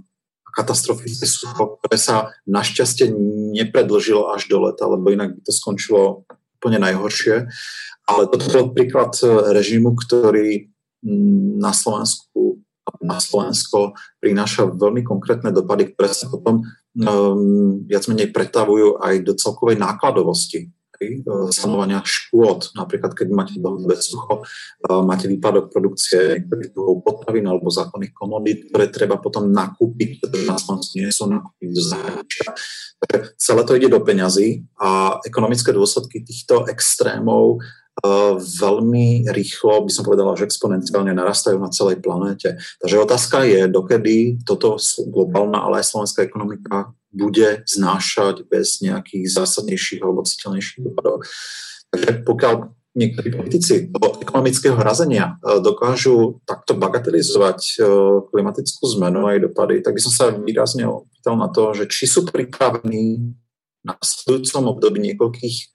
[0.53, 3.13] katastrofické sucho, ktoré sa našťastie
[3.53, 6.25] nepredlžilo až do leta, lebo inak by to skončilo
[6.57, 7.49] úplne najhoršie.
[8.09, 10.73] Ale toto bol príklad e, režimu, ktorý
[11.61, 12.63] na Slovensku
[12.99, 16.63] na Slovensko prináša veľmi konkrétne dopady, ktoré sa potom
[16.97, 22.73] um, viac menej pretavujú aj do celkovej nákladovosti uh, sanovania škôd.
[22.77, 28.87] Napríklad, keď máte dlhodobé sucho, uh, máte výpadok produkcie niektorých potravín alebo zákonných komodít, ktoré
[28.93, 32.49] treba potom nakúpiť, pretože na Slovensku nie sú nakúpiť do zahraničia.
[33.35, 37.59] Celé to ide do peňazí a ekonomické dôsledky týchto extrémov
[38.39, 42.57] veľmi rýchlo, by som povedala, že exponenciálne narastajú na celej planéte.
[42.81, 50.01] Takže otázka je, dokedy toto globálna, ale aj slovenská ekonomika bude znášať bez nejakých zásadnejších
[50.01, 51.21] alebo citeľnejších dopadov.
[51.93, 52.55] Takže pokiaľ
[52.93, 57.75] niektorí politici do ekonomického razenia e, dokážu takto bagatelizovať e,
[58.29, 62.05] klimatickú zmenu a jej dopady, tak by som sa výrazne opýtal na to, že či
[62.05, 63.33] sú pripravení
[63.81, 65.72] na sledujúcom období niekoľkých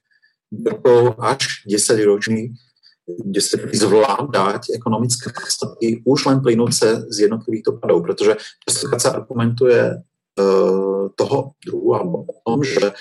[0.52, 2.56] rokov až 10 ročný,
[3.08, 8.36] kde sa zvládať ekonomické výsledky už len plynúce z jednotlivých dopadov, pretože
[8.68, 9.96] častokrát sa argumentuje e,
[11.16, 12.94] toho druhu alebo o tom, že e,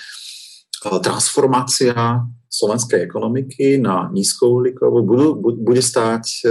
[1.04, 5.26] transformácia slovenskej ekonomiky na nízkouhlíkovú budú,
[5.60, 6.48] bude stáť e,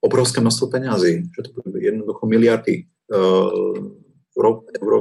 [0.00, 4.92] obrovské množstvo peňazí, že to bude jednoducho miliardy eur, eur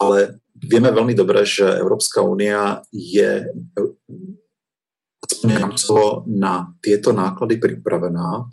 [0.00, 3.48] ale vieme veľmi dobre, že Európska únia je
[6.26, 8.48] na tieto náklady pripravená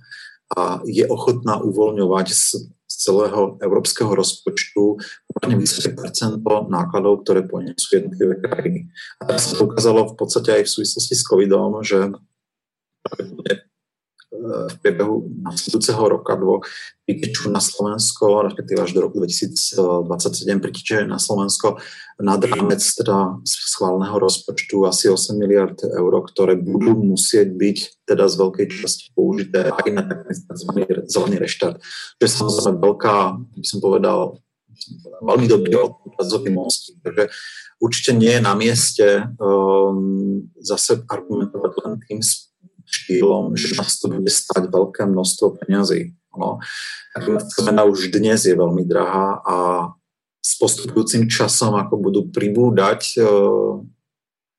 [0.55, 2.43] a je ochotná uvoľňovať z
[2.87, 8.79] celého európskeho rozpočtu pomerne vysoké percento nákladov, ktoré ponesú jednotlivé krajiny.
[9.21, 12.15] A to sa ukázalo v podstate aj v súvislosti s covidom, že
[14.37, 16.63] v priebehu nasledujúceho roka dvoch
[17.07, 19.79] pritečú na Slovensko, respektíve až do roku 2027
[20.59, 21.81] pritečie na Slovensko
[22.17, 27.77] nad rámec teda schválneho rozpočtu asi 8 miliard eur, ktoré budú musieť byť
[28.09, 30.69] teda z veľkej časti použité aj na tzv.
[31.05, 31.77] zelený reštart.
[32.17, 34.41] To je samozrejme veľká, by som povedal,
[35.21, 36.97] veľmi dobrý odrazový most.
[37.05, 37.29] Takže
[37.81, 42.19] určite nie je na mieste um, zase argumentovať len tým
[42.87, 46.15] štýlom, že nás to bude stať veľké množstvo peňazí.
[46.37, 46.63] No.
[47.51, 49.55] Cena už dnes je veľmi drahá a
[50.37, 53.83] s postupujúcim časom, ako budú pribúdať uh,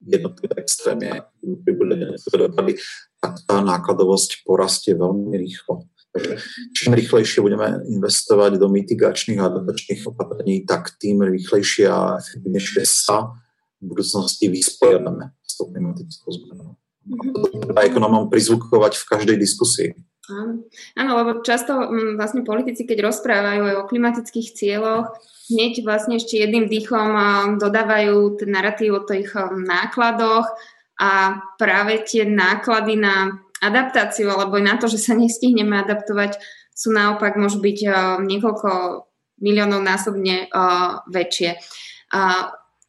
[0.05, 1.25] jednotlivé extrémy,
[1.65, 2.77] pribúdať dopady,
[3.19, 5.89] tak tá nákladovosť porastie veľmi rýchlo.
[6.13, 6.35] Takže
[6.75, 13.39] čím rýchlejšie budeme investovať do mitigačných a adaptačných opatrení, tak tým rýchlejšie a efektivnejšie sa
[13.79, 16.75] v budúcnosti vysporiadame s tou klimatickou zmenou
[17.75, 19.91] a ekonomom prizvukovať v každej diskusii.
[20.93, 25.09] Áno, lebo často m, vlastne politici, keď rozprávajú aj o klimatických cieľoch,
[25.49, 27.09] hneď vlastne ešte jedným dýchom
[27.57, 30.45] dodávajú ten narratív o tých nákladoch
[31.01, 36.37] a práve tie náklady na adaptáciu alebo na to, že sa nestihneme adaptovať,
[36.77, 37.79] sú naopak môžu byť
[38.29, 38.71] niekoľko
[39.41, 40.53] miliónov násobne
[41.09, 41.57] väčšie.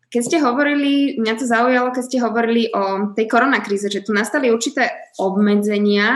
[0.10, 4.50] Keď ste hovorili, mňa to zaujalo, keď ste hovorili o tej koronakríze, že tu nastali
[4.50, 4.90] určité
[5.22, 6.10] obmedzenia,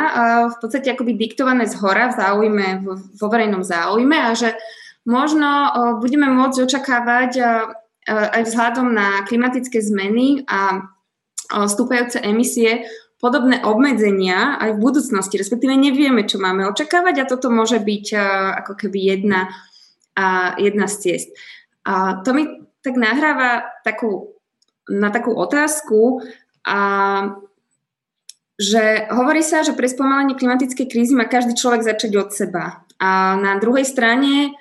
[0.49, 4.57] v podstate akoby diktované z hora v záujme, vo verejnom záujme a že
[5.05, 5.69] možno
[6.01, 7.31] budeme môcť očakávať
[8.09, 10.89] aj vzhľadom na klimatické zmeny a
[11.69, 12.89] stúpajúce emisie
[13.21, 18.05] podobné obmedzenia aj v budúcnosti, respektíve nevieme, čo máme očakávať a toto môže byť
[18.57, 19.53] ako keby jedna,
[20.57, 21.29] jedna z ciest.
[21.85, 24.35] A to mi tak nahráva takú,
[24.91, 26.21] na takú otázku,
[26.67, 26.79] a,
[28.59, 32.85] že hovorí sa, že pre spomalenie klimatickej krízy má každý človek začať od seba.
[33.01, 34.53] A na druhej strane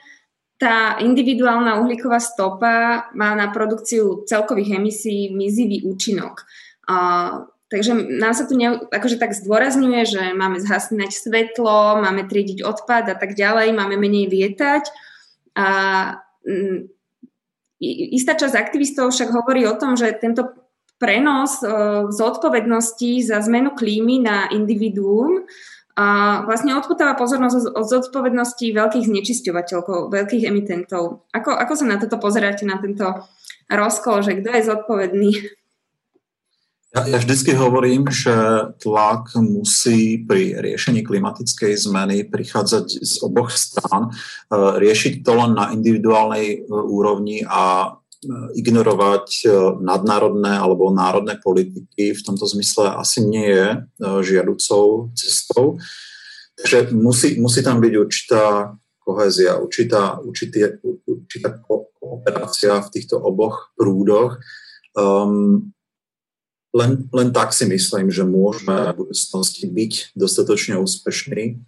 [0.57, 6.47] tá individuálna uhlíková stopa má na produkciu celkových emisí mizivý účinok.
[6.87, 6.97] A,
[7.67, 13.11] takže nám sa tu ne, akože tak zdôrazňuje, že máme zhasnať svetlo, máme triediť odpad
[13.11, 14.89] a tak ďalej, máme menej lietať.
[15.59, 15.67] A
[17.83, 20.55] Istá časť aktivistov však hovorí o tom, že tento
[21.03, 21.59] prenos
[22.15, 25.43] zodpovednosti za zmenu klímy na individuum
[25.99, 31.27] a vlastne odputáva pozornosť od zodpovednosti veľkých znečisťovateľov, veľkých emitentov.
[31.35, 33.05] Ako, ako sa na toto pozeráte, na tento
[33.67, 35.31] rozkol, že kto je zodpovedný?
[36.93, 38.33] Ja, ja vždycky hovorím, že
[38.85, 44.13] tlak musí pri riešení klimatickej zmeny prichádzať z oboch strán.
[44.13, 47.97] E, riešiť to len na individuálnej e, úrovni a
[48.55, 49.51] ignorovať
[49.83, 53.67] nadnárodné alebo národné politiky v tomto zmysle asi nie je
[54.23, 55.83] žiaducou cestou.
[56.55, 61.59] Takže musí, musí tam byť určitá kohézia, určitá, určitý, určitá
[61.99, 64.39] kooperácia v týchto oboch prúdoch.
[64.95, 65.75] Um,
[66.73, 71.61] len, len tak si myslím, že môžeme v budúcnosti byť dostatočne úspešní.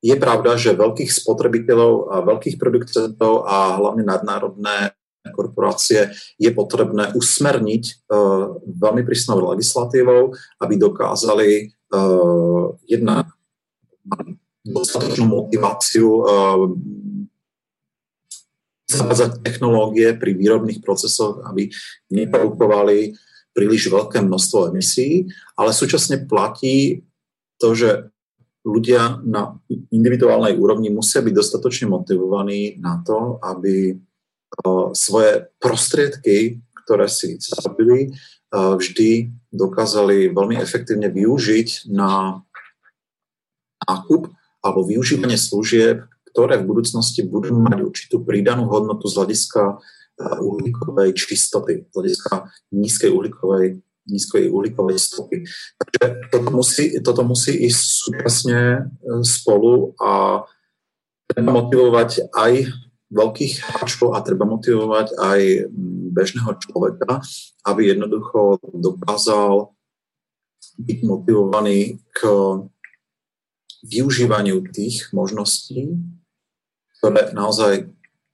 [0.00, 4.96] Je pravda, že veľkých spotrebiteľov a veľkých producentov a hlavne nadnárodné
[5.36, 10.32] korporácie je potrebné usmerniť uh, veľmi prísnou legislatívou,
[10.64, 13.28] aby dokázali uh, jednak
[14.64, 16.72] dostatočnú motiváciu uh,
[18.88, 21.68] zavádzať technológie pri výrobných procesoch, aby
[22.10, 23.14] neprodukovali
[23.50, 25.26] príliš veľké množstvo emisí,
[25.58, 27.02] ale súčasne platí
[27.58, 27.90] to, že
[28.62, 29.56] ľudia na
[29.88, 33.96] individuálnej úrovni musia byť dostatočne motivovaní na to, aby
[34.92, 38.12] svoje prostriedky, ktoré si zabili,
[38.52, 42.42] vždy dokázali veľmi efektívne využiť na
[43.86, 44.28] nákup
[44.60, 49.80] alebo využívanie služieb, ktoré v budúcnosti budú mať určitú pridanú hodnotu z hľadiska
[50.40, 55.44] uhlíkovej čistoty, z hľadiska nízkej uhlíkovej, nízkej uhlíkovej stopy.
[55.78, 58.80] Takže toto musí, toto musí ísť súčasne e,
[59.24, 60.42] spolu a
[61.30, 62.52] treba motivovať aj
[63.10, 65.40] veľkých hráčov a treba motivovať aj
[66.14, 67.22] bežného človeka,
[67.66, 69.74] aby jednoducho dokázal
[70.78, 72.20] byť motivovaný k
[73.82, 75.96] využívaniu tých možností,
[77.00, 77.88] ktoré naozaj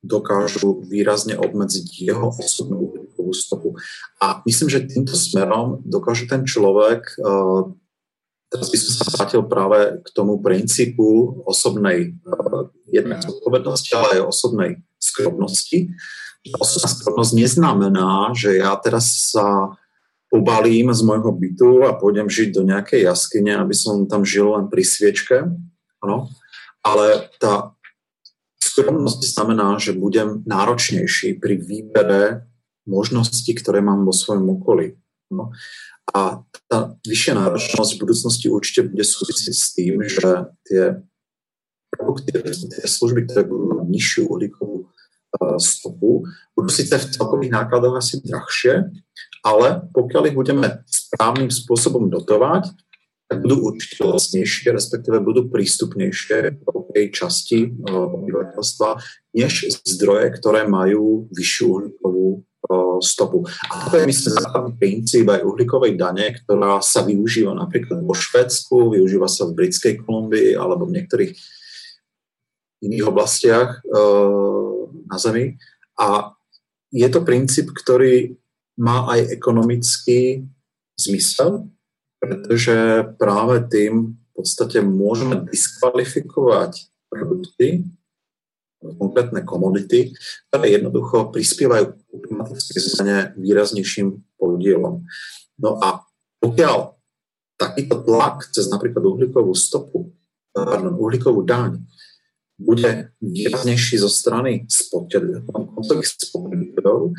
[0.07, 3.69] dokážu výrazne obmedziť jeho osobnú uhlíkovú stopu.
[4.23, 7.75] A myslím, že týmto smerom dokáže ten človek eh,
[8.47, 14.31] Teraz by som sa vrátil práve k tomu princípu osobnej uh, jednak zodpovednosti, ale aj
[14.31, 14.71] osobnej
[15.03, 15.91] skromnosti.
[16.55, 19.75] Osobná skromnosť neznamená, že ja teraz sa
[20.31, 24.71] pobalím z môjho bytu a pôjdem žiť do nejakej jaskyne, aby som tam žil len
[24.71, 25.51] pri sviečke.
[26.07, 26.31] Ano.
[26.87, 27.75] Ale tá
[28.77, 32.45] skromnosť znamená, že budem náročnejší pri výbere
[32.85, 35.01] možností, ktoré mám vo svojom okolí.
[35.33, 35.51] No.
[36.12, 41.03] A tá vyššia náročnosť v budúcnosti určite bude súvisieť s tým, že tie
[41.91, 46.22] produkty, tie služby, ktoré budú mať nižšiu uhlíkovú uh, stopu,
[46.55, 48.87] budú síce v celkových nákladoch asi drahšie,
[49.43, 52.70] ale pokiaľ ich budeme správnym spôsobom dotovať,
[53.27, 58.89] tak budú určite vlastnejšie, respektíve budú prístupnejšie veľkej časti uh, obyvateľstva,
[59.35, 62.47] než zdroje, ktoré majú vyššiu uhlíkovú
[62.99, 63.47] stopu.
[63.70, 68.91] A to je, myslím, základný princíp aj uhlíkovej dane, ktorá sa využíva napríklad vo Švedsku,
[68.91, 71.31] využíva sa v Britskej Kolumbii alebo v niektorých
[72.83, 73.87] iných oblastiach
[75.07, 75.55] na Zemi.
[75.95, 76.35] A
[76.91, 78.35] je to princíp, ktorý
[78.83, 80.43] má aj ekonomický
[80.99, 81.70] zmysel,
[82.21, 87.89] pretože práve tým v podstate môžeme diskvalifikovať produkty,
[88.81, 90.12] konkrétne komodity,
[90.49, 95.09] ktoré jednoducho prispievajú k klimatickej zmene výraznejším podielom.
[95.57, 96.05] No a
[96.39, 96.93] pokiaľ
[97.57, 100.12] takýto tlak cez napríklad uhlíkovú stopu,
[100.53, 101.81] pardon, uhlíkovú daň
[102.57, 107.12] bude výraznejší zo strany spotrebiteľov,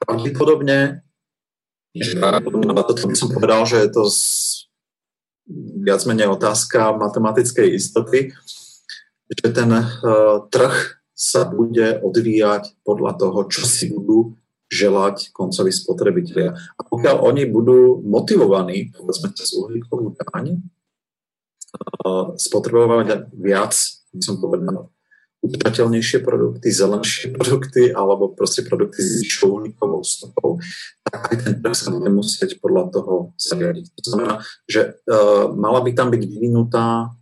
[0.00, 1.04] pravdepodobne
[2.86, 4.02] toto by som povedal, že je to
[5.82, 8.34] viac menej otázka matematickej istoty,
[9.30, 10.74] že ten uh, trh
[11.16, 14.36] sa bude odvíjať podľa toho, čo si budú
[14.66, 16.52] želať koncoví spotrebitelia.
[16.52, 20.58] A pokiaľ oni budú motivovaní, povedzme cez uhlíkovú daň,
[22.02, 23.72] uh, spotrebovať viac,
[24.10, 24.90] by som povedal,
[25.46, 30.58] udržateľnejšie produkty, zelenšie produkty alebo proste produkty s vyššou uhlíkovou stopou,
[31.06, 33.86] tak aj ten trh sa bude musieť podľa toho zariadiť.
[34.02, 34.34] To znamená,
[34.66, 37.14] že uh, mala by tam byť vyvinutá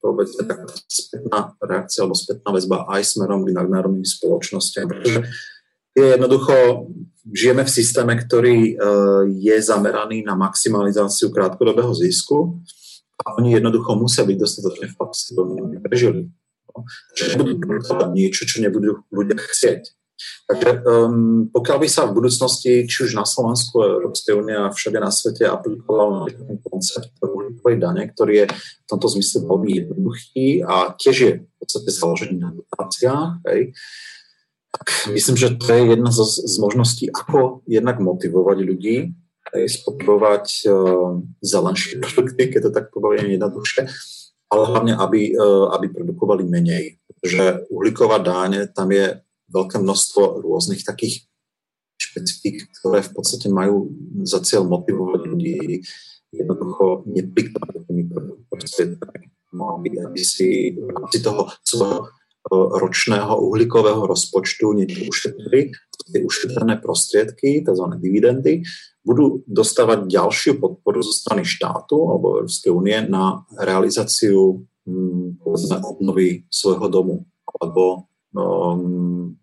[0.00, 5.28] povedzme taká spätná reakcia alebo spätná väzba aj smerom k nadnárodným spoločnostiam, pretože
[5.92, 6.88] je jednoducho,
[7.28, 12.64] žijeme v systéme, ktorý uh, je zameraný na maximalizáciu krátkodobého zisku
[13.20, 16.32] a oni jednoducho musia byť dostatočne flexibilní, aby prežili.
[17.34, 19.82] Nebudú produkovať niečo, čo nebudú ľudia chcieť.
[20.20, 25.00] Takže um, pokiaľ by sa v budúcnosti, či už na Slovensku, Európskej únie a všade
[25.00, 30.92] na svete aplikoval ten koncept uhlíkovej dane, ktorý je v tomto zmysle veľmi jednoduchý a
[30.92, 33.72] tiež je v podstate založený na dotáciách, hej,
[34.70, 38.96] tak myslím, že to je jedna z, z možností, ako jednak motivovať ľudí,
[39.56, 43.88] hej, spotrebovať uh, zelenšie produkty, keď to tak poviem jednoduchšie,
[44.50, 46.98] ale hlavne, aby, uh, aby produkovali menej.
[47.06, 51.26] Pretože uhlíková dáň, tam je veľké množstvo rôznych takých
[52.00, 53.92] špecifík, ktoré v podstate majú
[54.24, 55.84] za cieľ motivovať ľudí
[56.32, 58.04] jednoducho neplikovať tými
[58.46, 59.24] prostriedkami.
[59.50, 62.06] Aby si v rámci toho svojho
[62.50, 65.76] ročného uhlíkového rozpočtu niečo ušetrili,
[66.10, 67.86] tie ušetrené prostriedky, tzv.
[68.00, 68.64] dividendy,
[69.04, 75.40] budú dostávať ďalšiu podporu zo strany štátu alebo Európskej únie na realizáciu hm,
[75.84, 77.16] obnovy svojho domu
[77.60, 79.36] alebo um,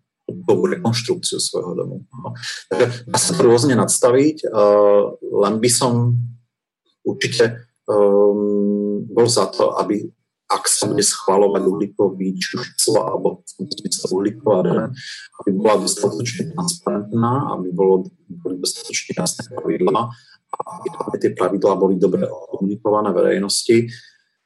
[0.48, 1.96] rekonštrukciu svojho domu.
[2.12, 2.36] No.
[2.68, 6.14] Takže dá sa to rôzne nadstaviť, uh, len by som
[7.02, 10.04] určite um, bol za to, aby
[10.48, 13.44] ak sa bude schvalovať uhlíkový číslo alebo
[14.08, 14.96] uhlíková daň,
[15.44, 20.08] aby bola dostatočne transparentná, aby bolo, boli dostatočne jasné pravidlá
[20.48, 23.92] a aby tie pravidlá boli dobre komunikované verejnosti,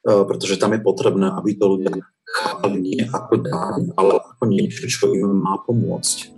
[0.07, 1.95] uh, pretože tam je potrebné, aby to ľudia
[2.33, 6.35] chápali nie ako dáň, ale ako niečo, čo im má pomôcť.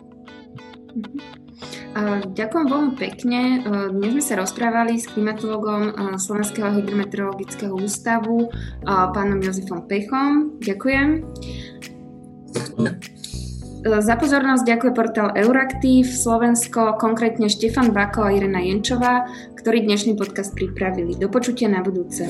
[2.34, 3.62] Ďakujem veľmi pekne.
[3.94, 8.50] Dnes sme sa rozprávali s klimatologom Slovenského hydrometeorologického ústavu,
[8.86, 10.58] pánom Jozefom Pechom.
[10.58, 11.22] Ďakujem.
[13.84, 20.56] Za pozornosť ďakuje portál Euraktiv Slovensko, konkrétne Štefan Bako a Irena Jenčová, ktorí dnešný podcast
[20.56, 21.14] pripravili.
[21.14, 22.26] Do počutia na budúce.